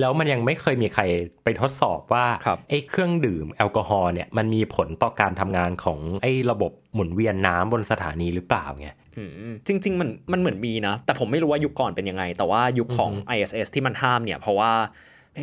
[0.00, 1.02] แล้วมันยังไม่เคยมีใคร
[1.44, 9.01] ไปทดสอบว่าครับไอ้เครื่องดื่มแอลกอฮอล์เนี่ยมันมีผลต่อการทำงานของไอ้ระบบหมุนเวียนน้ำบนสถานีหรือเปล่าไงอืม
[9.66, 14.72] จริง ๆ มันมันเหมือนมีนะ แต่ผมไม่รู้ว่ายุคก่อนเป็นยังไไง แต่ว่ายุคของ ISS ที่มันห้ามเนี่ย เพราะว่า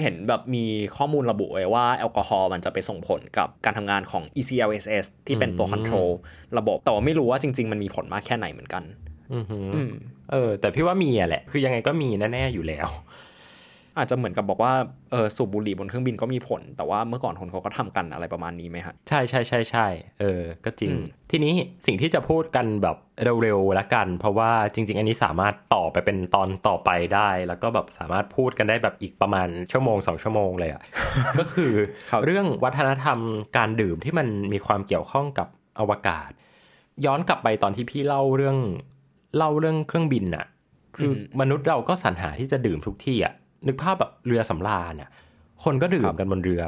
[0.01, 0.65] เห็นแบบมี
[0.97, 6.09] ข้อมูลระบุไว้ว่าแอลกอฮอล์มันจะไปส่งผลกับการทำงานของ ECLSS ที่เป็นตัวอืมคอนโทรล
[6.57, 8.83] ระบบ แต่ว่าไม่รู้ว่าจริง ๆ มันมีผลมากแค่ไหนเหมือนกัน
[9.33, 9.91] อือหืออืม
[10.31, 12.89] เออ แต่พี่ว่ามีอะแหละ คือยังไงก็มีแน่ๆอยู่แล้ว
[13.99, 14.73] อาจจะเหมือนกับบอกว่า
[15.11, 19.87] เออสูบบุหรี่บนเครื่องบินก็มีผล แต่ว่าเมื่อก่อนคนเขาก็ทำกันอะไรประมาณนี้ไหมฮะใช่ใช่ใช่ใช่
[20.19, 21.53] เออ ก็จริงอืมทีนี้
[21.87, 22.97] สิ่งที่จะพูดกันแบบ
[23.41, 30.81] เร็วๆละกัน เพราะว่าจริง ๆ อันนี้สามารถต่อไปเป็นตอนต่อไปได้ แล้วก็แบบสามารถพูดกันได้แบบอีกประมาณชั่วโมงสองชั่วโมงเลยอะ
[31.39, 31.73] ก็คือ
[32.11, 33.19] ครับเรื่องวัฒนธรรม
[33.57, 35.47] การดื่มที่มันมีความเกี่ยวข้องกับ
[35.79, 36.29] อวกาศ
[37.05, 38.57] ย้อนกลับไปตอนที่พี่เล่าเรื่อง
[39.37, 40.45] เล่าเรื่องเครื่องบินน่ะ
[40.95, 43.33] คืออมนุษย์เราก็สรรหาที่จะดื่มทุกที่อะ
[43.67, 45.09] นึกภาพแบบเรือสำราญน่ะ
[45.63, 46.63] คนก็ดื่มกันบนเรือ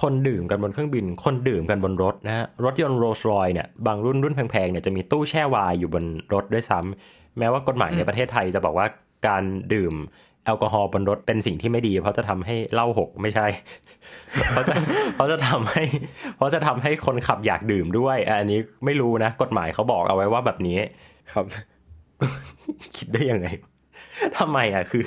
[0.00, 8.86] คนดื่มกันบนเครื่องบิน คนดื่มกันบนรถนะฮะรถยนต์โรลส์รอยเนี่ยบางรุ่นรุ่นแพงๆเนี่ยจะมีตู้แช่วายอยู่บนรถด้วยซ้ำแม้ว่ากฎหมายในประเทศไทยจะบอกว่า
[9.26, 9.42] การ
[9.74, 9.94] ดื่ม
[10.44, 13.46] แอลกอฮอล์บนรถเป็นสิ่งที่ไม่ดี เพราะจะทำให้เหล้าหกไม่ใช่
[14.50, 14.74] เพราะจะ
[15.14, 15.82] เพราะจะทำให้
[16.36, 20.78] เพราะจะทำให้คนขับอยากดื่มด้วย อันนี้ไม่รู้นะ กฎหมายเขาบอกเอาไว้ว่าแบบนี้
[21.32, 21.46] ครับ
[22.96, 23.48] คิดได้ยังไง
[24.38, 25.02] ทำไมอะคือ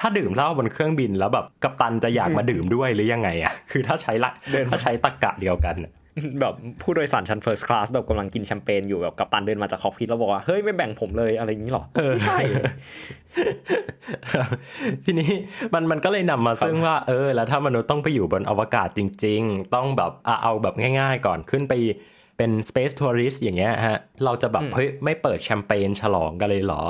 [0.00, 5.92] ถ้าดื่มเหล้าบนเครื่องบินแล้วแบบกัปตันจะอยากมาดื่มด้วยหรือยังไงอะคือถ้าใช้ละเดินถ้าใช้ตะกะเดียวกันอะ
[6.40, 12.38] แบบผู้โดยสารชั้น first class แบบกำลังกินแชมเปญอยู่แบบกัปตันเดินมาจากคอกพิทแล้วบอกว่า เฮ้ย ไม่แบ่งผมเลยอะไรอย่างนี้หรอเออไม่ใช่
[15.04, 15.30] ทีนี้
[15.74, 21.74] มันมันก็เลยนำมาซึ่งว่า เออ แล้วถ้ามนุษย์ต้องไปอยู่บนอวกาศจริง ๆ ต้องแบบอะเอาแบบง่าย ๆ ก่อนขึ้นไป
[22.36, 26.82] เป็น space tourist อย่างเงี้ยฮะ เราจะแบบอืมเฮ้ยไม่เปิดแชมเปญฉลองกันเลยเหรอ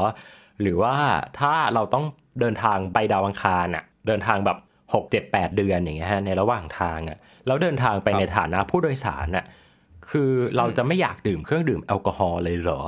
[0.63, 0.95] หรือว่า
[1.39, 2.05] ถ้าเราต้อง
[2.41, 4.59] เดินทางไปดาวอังคารอะ เดินทางแบบ
[4.95, 9.45] หกเจ็ดแปดเดือนอย่างเงี้ยฮะในระหว่างทางอะแล้วเดินทางไปในฐานะผู้โดยสารอะ
[10.11, 12.83] คือเราจะไม่อยากดื่มเครื่องดื่มแอลกอฮอล์เลยเหรอ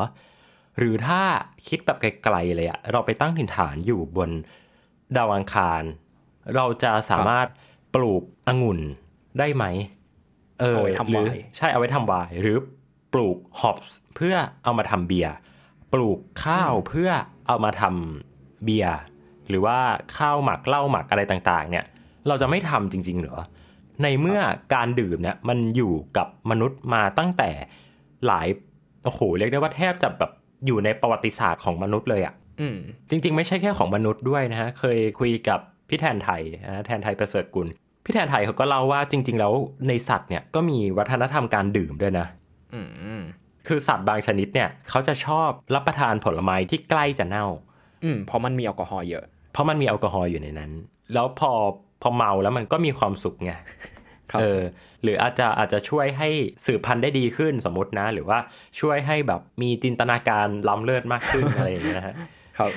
[0.79, 1.21] หรือถ้า
[1.69, 4.31] คิดแบบไกลๆเลยอะเราไปตั้งถิ่นฐานอยู่บน
[5.17, 5.83] ดาวอังคาร
[6.57, 7.47] เราจะสามารถ
[7.95, 8.81] ปลูกองุ่น
[9.39, 9.65] ได้ไหม
[10.61, 12.57] เออเอาไว้ทำหรือไวน์ใช่เอาไว้ทำไวน์หรือ
[13.13, 15.35] ปลูกฮอปส์เพื่อเอามาทำเบียร์
[15.93, 17.11] ปลูกข้าวเพื่อ
[17.47, 18.99] เอามาทำเบียร์
[19.49, 19.79] หรือว่า
[20.17, 21.85] ข้าวหมักเหล้าหมักอะไรต่างๆ เนี่ย
[22.29, 23.39] เราจะไม่ทำจริงๆเหรอ
[24.03, 24.41] ในเมื่อ
[24.75, 27.51] การดื่มเนี่ยมันอยู่กับมนุษย์มาตั้งแต่
[28.27, 28.49] หลาย
[29.05, 30.31] โอ้โหเรียกได้ว่าแทบจะแบบ
[30.67, 32.77] อยู่ในประวัติศาสตร์ของมนุษย์เลยอะอืม
[33.11, 37.67] จริง ๆ ไม่ใช่แค่ของมนุษย์ด้วยนะฮะเคยคุยกับพี่แทนไทยนะแทนไทยประเสริฐกุล
[38.05, 39.53] พี่แทนไทยเขาก็เล่าว่าจริง ๆ แล้ว
[39.89, 42.27] ในสัตว์เนี่ยก็มีวัฒนธรรมการดื่มด้วยนะ
[42.75, 42.81] อื
[43.21, 43.23] ม
[43.69, 47.47] คือสัตว์บางชนิดเนี่ยเขาจะชอบรับประทานผลไม้ที่ใกล้จะเน่า
[48.05, 50.71] อืมเพราะมันมีแอลกอฮอล์เยอะ เพราะมันมีแอลกอฮอล์อยู่ในนั้น
[51.15, 51.53] แล้วพอ
[52.03, 53.53] พอเมาแล้วมันก็มีความสุขไง
[54.31, 54.61] ครับเออ
[55.03, 56.29] หรืออาจจะอาจจะช่วยให้
[56.67, 58.39] สืบพันธุ์ได้ดีขึ้นสมมตินะ หรือว่า
[58.81, 62.15] ช่วยให้แบบมีจินตนาการล้ำเลิศมากขึ้นอะไรอย่างเงี้ยนะฮะ
[62.59, 62.71] ครับ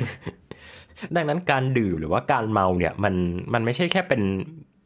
[1.16, 3.16] ดังนั้นการดื่มหรือว่าการเมาเนี่ยมัน
[3.54, 4.22] มันไม่ใช่แค่เป็น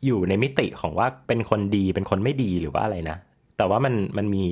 [0.05, 3.17] อยู่ในมิติของว่าเป็นคนดีเป็นคนไม่ดีหรือว่าอะไรนะ
[3.57, 4.45] แต่ว่ามันมันมี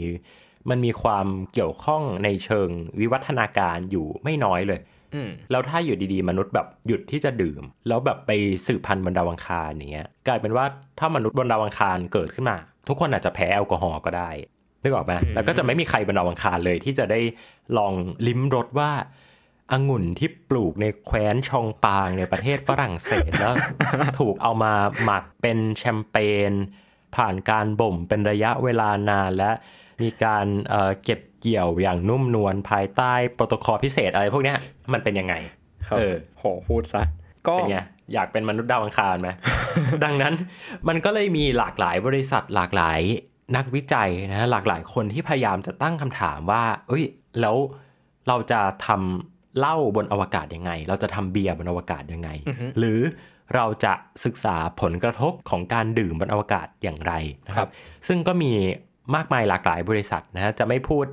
[0.69, 4.79] มันมีความเกี่ยวข้องในเชิงวิวัฒนาการอยู่ไม่น้อยเลย
[5.15, 8.31] อืมแล้วถ้าอยู่ดีๆ มนุษย์แบบหยุดที่จะดื่ม แล้วแบบไป
[8.67, 10.65] สืบพันธุ์บนดาวอังคารอย่างเงี้ยกลายเป็นว่า
[10.99, 12.57] ถ้ามนุษย์บนดาวอังคารเกิดขึ้นมา
[12.87, 14.29] ทุกคนอาจจะแพ้แอลกอฮอล์ก็ได้
[14.83, 17.19] นึกออกไหมแล้วก็จะไม่มีใครบนดาวอังคารเลยที่จะได้
[17.77, 17.93] ลอง
[18.27, 18.91] ลิ้มรสว่า
[19.71, 23.53] องุ่นที่ปลูกในแคว้นชองปางในประเทศฝรั่งเศสแล้ว
[24.19, 24.73] ถูกเอามา
[25.03, 26.17] หมักเป็นแชมเป
[26.49, 26.51] ญ
[27.15, 29.51] ผ่านการบ่มเป็นระยะเวลานานและ
[30.01, 34.57] มีการเอ่อเก็บเกี่ยวอย่างนุ่มนวลภายใต้โปรโตคอลพิเศษอะไรพวกเนี้ย
[34.93, 35.33] มันเป็นยังไง
[35.87, 37.03] ครับเออโหพูดซะ
[37.47, 37.79] ก็เป็นไง
[38.13, 39.29] อยากเป็นมนุษย์ดาวอังคารไหม
[40.03, 40.33] ดังนั้น
[40.87, 42.99] มันก็เลยมีหลากหลายบริษัทหลากหลาย
[43.55, 47.03] นักวิจัยนะหลากหลายคนที่พยายามจะตั้งคำถามว่า เอ้ย
[47.41, 47.55] แล้ว
[48.27, 52.29] เราจะทำเหล้าบนอวกาศยังไง เราจะทำเบียร์บนอวกาศยังไง
[52.79, 52.99] หรือ
[53.55, 53.93] เราจะ
[54.25, 57.13] ศึกษาผลกระทบของการดื่มบนอวกาศอย่างไร
[57.47, 57.71] นะคครัรับบ
[58.07, 58.51] ซึ่งก็มี
[59.15, 61.05] มากมายหลากหลายบริษัทนะฮะจะไม่พูด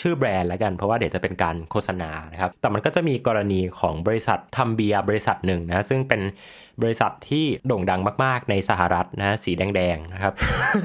[0.00, 6.20] ชื่อแบรนด์แล้วกัน เพราะว่าเดี๋ยวจะเป็นการโฆษณานะครับ แต่มันก็จะมีกรณีของบริษัททำเบียร์บริษัทหนึ่งนะซึ่งเป็น
[6.82, 10.34] บริษัทที่โด่งดังมากๆ ในสหรัฐนะสีแดงๆนะครับ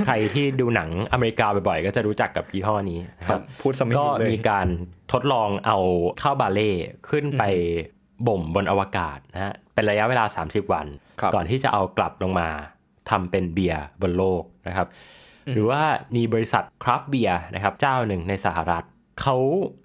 [0.06, 4.68] ใครที่ดูหนังอเมริกาบ่อยๆ ก็จะรู้จักกับยี่ห้อนี้นะคครัรับบพูดสมิก็เลยมีการ
[5.12, 5.78] ทดลองเอา
[6.22, 6.72] ข้าวบาร์เลย์
[7.10, 7.44] ขึ้นไป
[8.28, 10.86] บ่มบนอวกาศนะฮะเป็นระยะเวลา 30 วัน
[11.22, 12.48] ครับก่อนที่จะเอากลับลงมา
[13.10, 14.88] ทำเป็นเบียร์บนโลกนะครับ
[15.54, 15.82] หรือว่า
[16.16, 18.84] มีบริษัทคราฟต์เบียร์นะครับเจ้าหนึ่งในสหรัฐ
[19.22, 19.38] เขา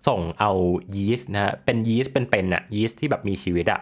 [0.08, 0.52] ส่งเอา
[0.96, 3.80] ยีสต์นะฮะเป็นยีสต์เป็นๆอะยีสต์ที่แบบมีชีวิตอะ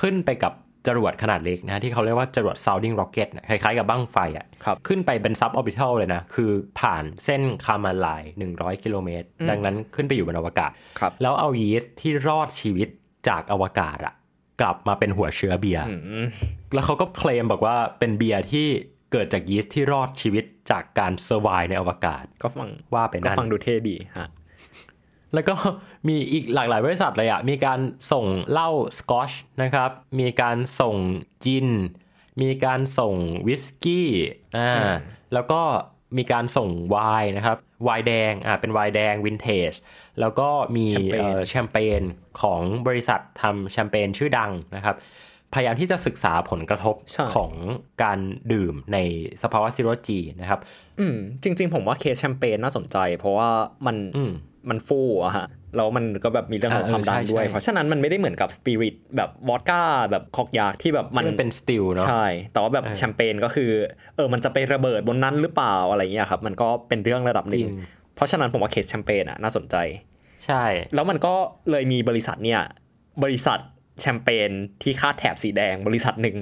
[0.00, 0.54] ขึ้นไปกับ
[0.86, 6.50] จรวดขนาดเล็กนะที่เขาเรียกว่าจรวด sounding rocket นะคล้ายๆกับบั้งไฟอะครับขึ้นไปเป็น suborbital เลยนะ คือ
[6.80, 12.88] ผ่านเส้น Karman line 100 กิโลเมตร ดังนั้นขึ้นไปอยู่บนอวกาศครับแล้วเอายีสต์ที่รอดชีวิต
[13.28, 14.14] จากอวกาศอะ
[14.60, 15.84] กลับมาเป็นหัวเชื้อเบียร์
[16.74, 18.68] แล้วเขาก็เคลมบอกว่าเป็นเบียร์ที่
[19.12, 24.28] เกิดจากยีสต์ที่รอดชีวิตจากการ survive ในอวกาศ ก็ฟังว่าไปก็นั่นฟังดูเท่ดีฮะ
[25.34, 25.54] แล้วก็
[26.08, 27.80] มีอีกหลากหลายบริษัทเลยอะมีการ
[28.12, 29.30] ส่งเหล้าสกอตช์
[29.62, 29.90] นะครับ
[30.20, 30.96] มีการส่ง
[31.44, 31.68] จิน
[32.42, 33.14] มีการส่ง
[33.46, 34.10] วิสกี้
[34.58, 34.94] อ่า
[35.34, 35.62] แล้วก็
[36.16, 39.72] มีการส่งไวน์นะครับไวน์แดงอ่าเป็นไวน์แดงวินเทจ
[40.20, 42.02] แล้วก็มีแชมเปญเอ่อแชมเปญ
[42.40, 44.96] ของบริษัททำแชมเปญชื่อดังนะครับ
[45.54, 47.52] พยายามที่จะศึกษาผลกระทบใช่ของ
[48.02, 48.18] การ
[48.52, 48.98] ดื่มใน
[49.42, 50.60] สภาวะ zero-G นะครับ
[51.00, 53.48] อืมจริง ๆ ผมว่าเคสแชมเปญน่าสนใจ เพราะว่า
[53.86, 54.32] มันอืม
[54.70, 55.46] มันฟูอะฮะ
[55.76, 63.70] แล้วมันก็แบบมีเรื่องของอ่าความดันเออใช่ด้วยใช่เพราะฉะนั้นมันไม่ได้เหมือนกับสปิริตแบบวอดก้าแบบคอนญักที่แบบมันมันเป็น still เนาะใช่ แต่ว่าแบบเออแชมเปญก็คือ
[64.16, 67.80] เออมันจะไประเบิดบนนั้นหรือเปล่าอะไรเงี้ยครับ มันก็เป็นเรื่องระดับหนึ่จริง
[68.14, 69.76] เพราะฉะนั้นผมว่าเคสแชมเปญอะน่าสนใจ
[70.44, 71.34] ใช่ แล้วมันก็
[71.70, 72.60] เลยมีบริษัทเนี่ย
[73.24, 73.58] บริษัท
[74.00, 74.50] แชมเปญ
[74.82, 76.38] ที่คาดแถบสีแดงบริษัทหนึ่ง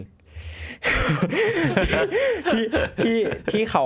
[2.52, 2.64] ที่
[3.04, 3.18] ที่
[3.52, 3.84] ที่เขา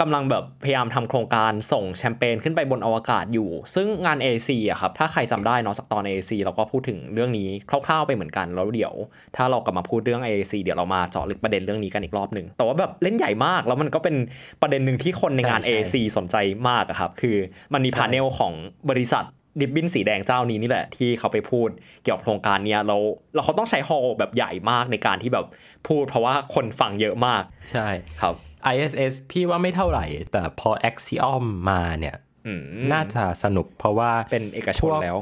[0.00, 7.48] กำลังแบบพยายามทำโครงการส่งแชมเปญขึ้นไปบนอวกาศอยู่ ซึ่งงาน AC อะครับ ถ้าใครจำได้เนาะสักตอน AC เราก็พูดถึงเรื่องนี้
[7.86, 8.94] คร่าวๆไปเหมือนกัน แล้วเดี๋ยว
[9.36, 14.16] ถ้าเรากลับมาพูดเรื่อง AC เดี๋ยวเรามาเจาะลึกประเด็นเรื่องนี้กันอีกรอบหนึ่ง แต่ว่าแบบเล่นใหญ่มาก แล้วมันก็เป็น
[14.62, 16.36] ประเด็นหนึ่งที่คนในงานใช่ใช่ AC สนใจ
[16.68, 17.36] มากอะครับ คือ
[17.72, 18.52] มันมีพาเนลของ
[18.90, 19.24] บริษัท
[19.60, 21.68] ดิบบินสีแดงเจ้านี้นี่แหละที่เขาไปพูด
[22.02, 22.96] เกี่ยวกับโครงการเนี้ยเรา
[23.34, 25.46] เราเขาต้องใช้ฮอลล์แบบใหญ่มากในการที่แบบ
[25.88, 27.88] พูดเพราะว่าคนฟังเยอะมาก ใช่
[28.20, 28.34] ครับ
[28.72, 35.18] ISS พี่ว่าไม่เท่าไหร่ แต่พอ Axiom มาเนี่ยอืมน่าจะสนุกเพราะว่าเป็นเอกชนพวกแล้ว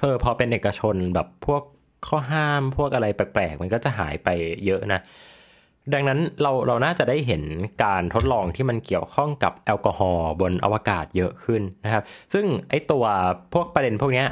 [0.00, 1.62] เออพอเป็นเอกชนแบบพวก
[2.08, 4.28] ข้อห้ามพวกอะไรแปลกๆ มันก็จะหายไป
[4.66, 5.00] เยอะนะ
[5.92, 7.42] ดังนั้นเราเราน่าจะได้เห็น
[7.84, 12.02] การทดลองที่มันเกี่ยวข้องกับแอลกอฮอล์บนอวกาศเยอะขึ้นนะครับ
[12.32, 13.04] ซึ่งไอตัว
[13.52, 14.26] พวกประเด็นพวกเนี้ย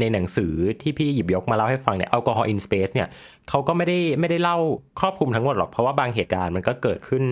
[0.00, 3.08] ในหนังสือที่พี่หยิบยกมาเล่าให้ฟังเนี่ยแอลกอฮอล์อินสเปซเนี่ย
[3.48, 4.56] เขาก็ไม่ได้ไม่ได้เล่า
[5.00, 7.24] ครอบคลุมทั้งหมดหรอก เพราะว่าบางเหตุการณ์มันก็เกิดขึ้น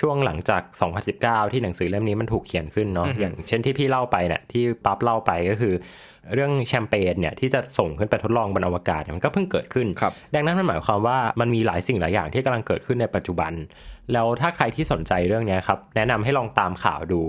[0.00, 0.62] ช่วงหลังจาก
[1.06, 5.74] 2019 ที่หนังสือเล่มนี้มันถูกเขียนขึ้นเนาะอย่างเช่นที่พี่เล่าไปเนี่ยที่ปั๊บเล่าไปก็คือ
[6.34, 13.52] เรื่องแชมเปญเนี่ยที่จะส่งขึ้นไปทดลองบนอวกาศเนี่ยมันก็เพิ่งเกิดขึ้นครับดังนั้นมันหมายความว่ามันมีหลายสิ่งหลายอย่างที่กำลังเกิดขึ้นในปัจจุบัน
[14.12, 17.20] แล้วถ้าใครที่สนใจเรื่องเนี้ยครับแนะนำให้ลองตามข่าวดู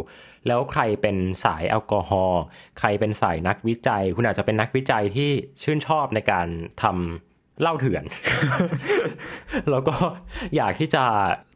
[0.48, 2.42] แล้วใครเป็นสายแอลกอฮอล์
[2.80, 5.30] ใครเป็นสายนักวิจัย คุณอาจจะเป็นนักวิจัยที่
[5.64, 6.48] ชื่นชอบในการ
[6.82, 8.04] ทำเหล้าเถื่อน
[9.72, 9.96] แล้วก็
[10.56, 11.04] อยากที่จะ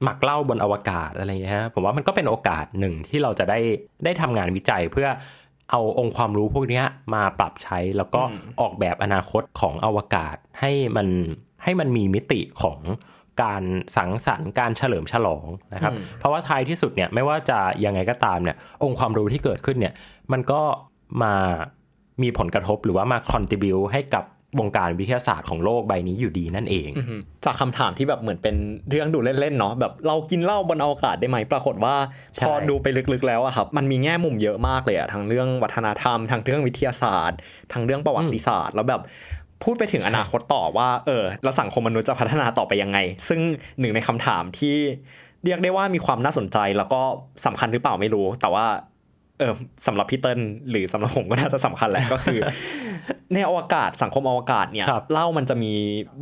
[0.04, 3.60] หมักเหล้าบนอวกาศอะไรเงี้ยฮะผมว่ามันก็เป็นโอกาสหนึ่งที่เราจะได้
[4.04, 5.08] ได้ทำงานวิจัยเพื่อ
[5.72, 8.22] เอาองค์ความรู้พวกเนี้ยมาปรับใช้แล้วก็
[8.62, 11.08] ออกแบบอนาคตของอวกาศให้มัน
[11.64, 12.80] ให้มันมีมิติของ
[13.44, 13.64] การ
[13.96, 19.94] สังสรรค์การเฉลิมฉลองนะครับ เพราะว่าท้ายที่สุดเนี่ยไม่ว่าจะยังไงก็ตามเนี่ยองค์ความรู้ที่เกิดขึ้นเนี่ย
[20.32, 20.62] มันก็
[21.22, 21.34] มา
[22.24, 24.24] มีผลกระทบหรือว่ามา contribu ให้กับ
[24.60, 26.90] วงการวิทยาศาสตร์ของโลกใบนี้อยู่ดีนั่นเอง
[27.46, 28.56] จากคำถามที่แบบเหมือนเป็น
[28.90, 31.96] เรื่องดูเล่นๆเนาะแบบเรากินเหล้าบนอวกาศได้ไหมปรากฏว่า
[32.36, 37.38] ใช่พอดูไปลึกๆแล้วอะครับมันมีแง่มุมเยอะมากเลยอะทั้งเรื่องวัฒนธรรมทั้งเรื่องวิทยาศาสตร์
[37.74, 39.02] ทั้งเรื่องประวัติศาสตร์ แล้วแบบ
[39.64, 42.98] พูดไปถึงอนาคตต่อว่าเออแล้วสังคมมนุษย์จะพัฒนาต่อไปยังไง
[43.28, 43.40] ซึ่ง
[43.80, 44.78] หนึ่งในคำถามที่
[45.44, 47.02] เรียกได้ว่ามีความน่าสนใจแล้วก็
[47.46, 48.66] สำคัญหรือเปล่าไม่รู้ แต่ว่า
[49.40, 49.54] เออ
[49.88, 50.40] สำหรับพี่เติ้ล
[50.70, 52.40] หรือสำหรับผมก็น่าจะสำคัญแหละก็คือ
[53.34, 55.74] ในอวกาศสังคมอวกาศเนี่ยครับเหล้ามันจะมี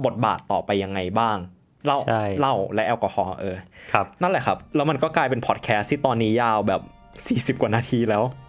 [0.05, 1.37] บทบาทต่อไปยังไงบ้าง
[1.85, 3.55] เหล้าใช่เหล้าและแอลกอฮอล์เออ
[3.93, 6.81] ครับนั่นแหละครับ แล้วมันก็กลายเป็นพอดแคสต์ที่ตอนนี้ยาวแบบ
[7.55, 8.42] 40 กว่านาทีแล้วอืม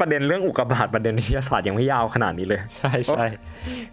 [0.00, 3.26] ประเด็นเรื่องอุกกาบาตประเด็นวิทยาศาสตร์ยังไม่ยาวขนาดนี้เลย ใช่ใช่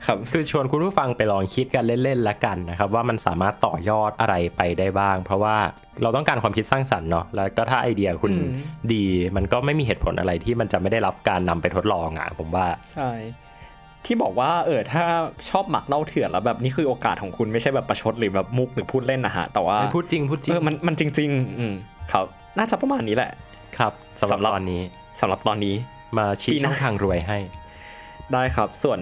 [0.06, 5.56] ครับคือชวนคุณผู้ฟังไปลองคิดกันเล่นๆละกันนะครับ ว่ามันสามารถต่อยอดอะไรไปได้บ้าง เพราะว่า
[6.02, 8.50] เราต้องการความคิดสร้างสรรค์เนาะแล้วก็ถ้าไอเดียคุณอืม
[8.94, 9.04] ดี
[9.36, 13.10] มันก็ไม่มีเหตุผลอะไรที่มันจะไม่ได้รับการนำไปทดลองอะผมว่าใช่
[14.06, 15.04] ที่บอกว่าเออถ้า
[15.50, 21.74] ชอบหมักเหล้าเถื่อนแล้วแบบนี่คือโอกาสของคุณไม่ใช่แบบประชดหรือแบบมุกหรือพูดเล่นนะฮะแต่ว่าพูดจริงพูดจริเองอมันมันจริง ๆ อืม
[22.12, 22.26] ครับ
[22.58, 23.32] น่าจะประมาณนี้แหละ
[23.78, 24.82] ครับสำหรับสำหรับตอนนี้
[25.20, 25.76] สำหรับตอนนี้
[26.18, 27.38] มาชี้ปีหช่น้าองทางรวยให้
[28.34, 29.00] ได้ครับ ส่วน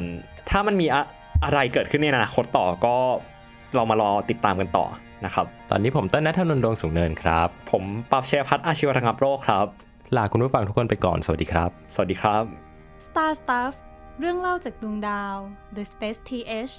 [0.50, 1.04] ถ้ามันมีอะ
[1.46, 2.96] อะไรเกิดขึ้นในอนาคตต่อก็
[3.76, 4.86] เรามารอติดตามกันต่อ
[5.26, 9.66] นะครับ ตอนนี้ผมเต้นนัทนนท์ดวงสูงเนินครับ ผมปรับเชยพัฒน์อาชีวระงับโรคครับ
[10.16, 12.44] ลาคุณผู้ฟังทุกคนไปก่อน สวัสดีครับ สวัสดีครับ
[13.08, 13.74] Star Stuff
[14.20, 15.36] เรื่องเล่าจากดวงดาว
[15.76, 16.74] The Space TH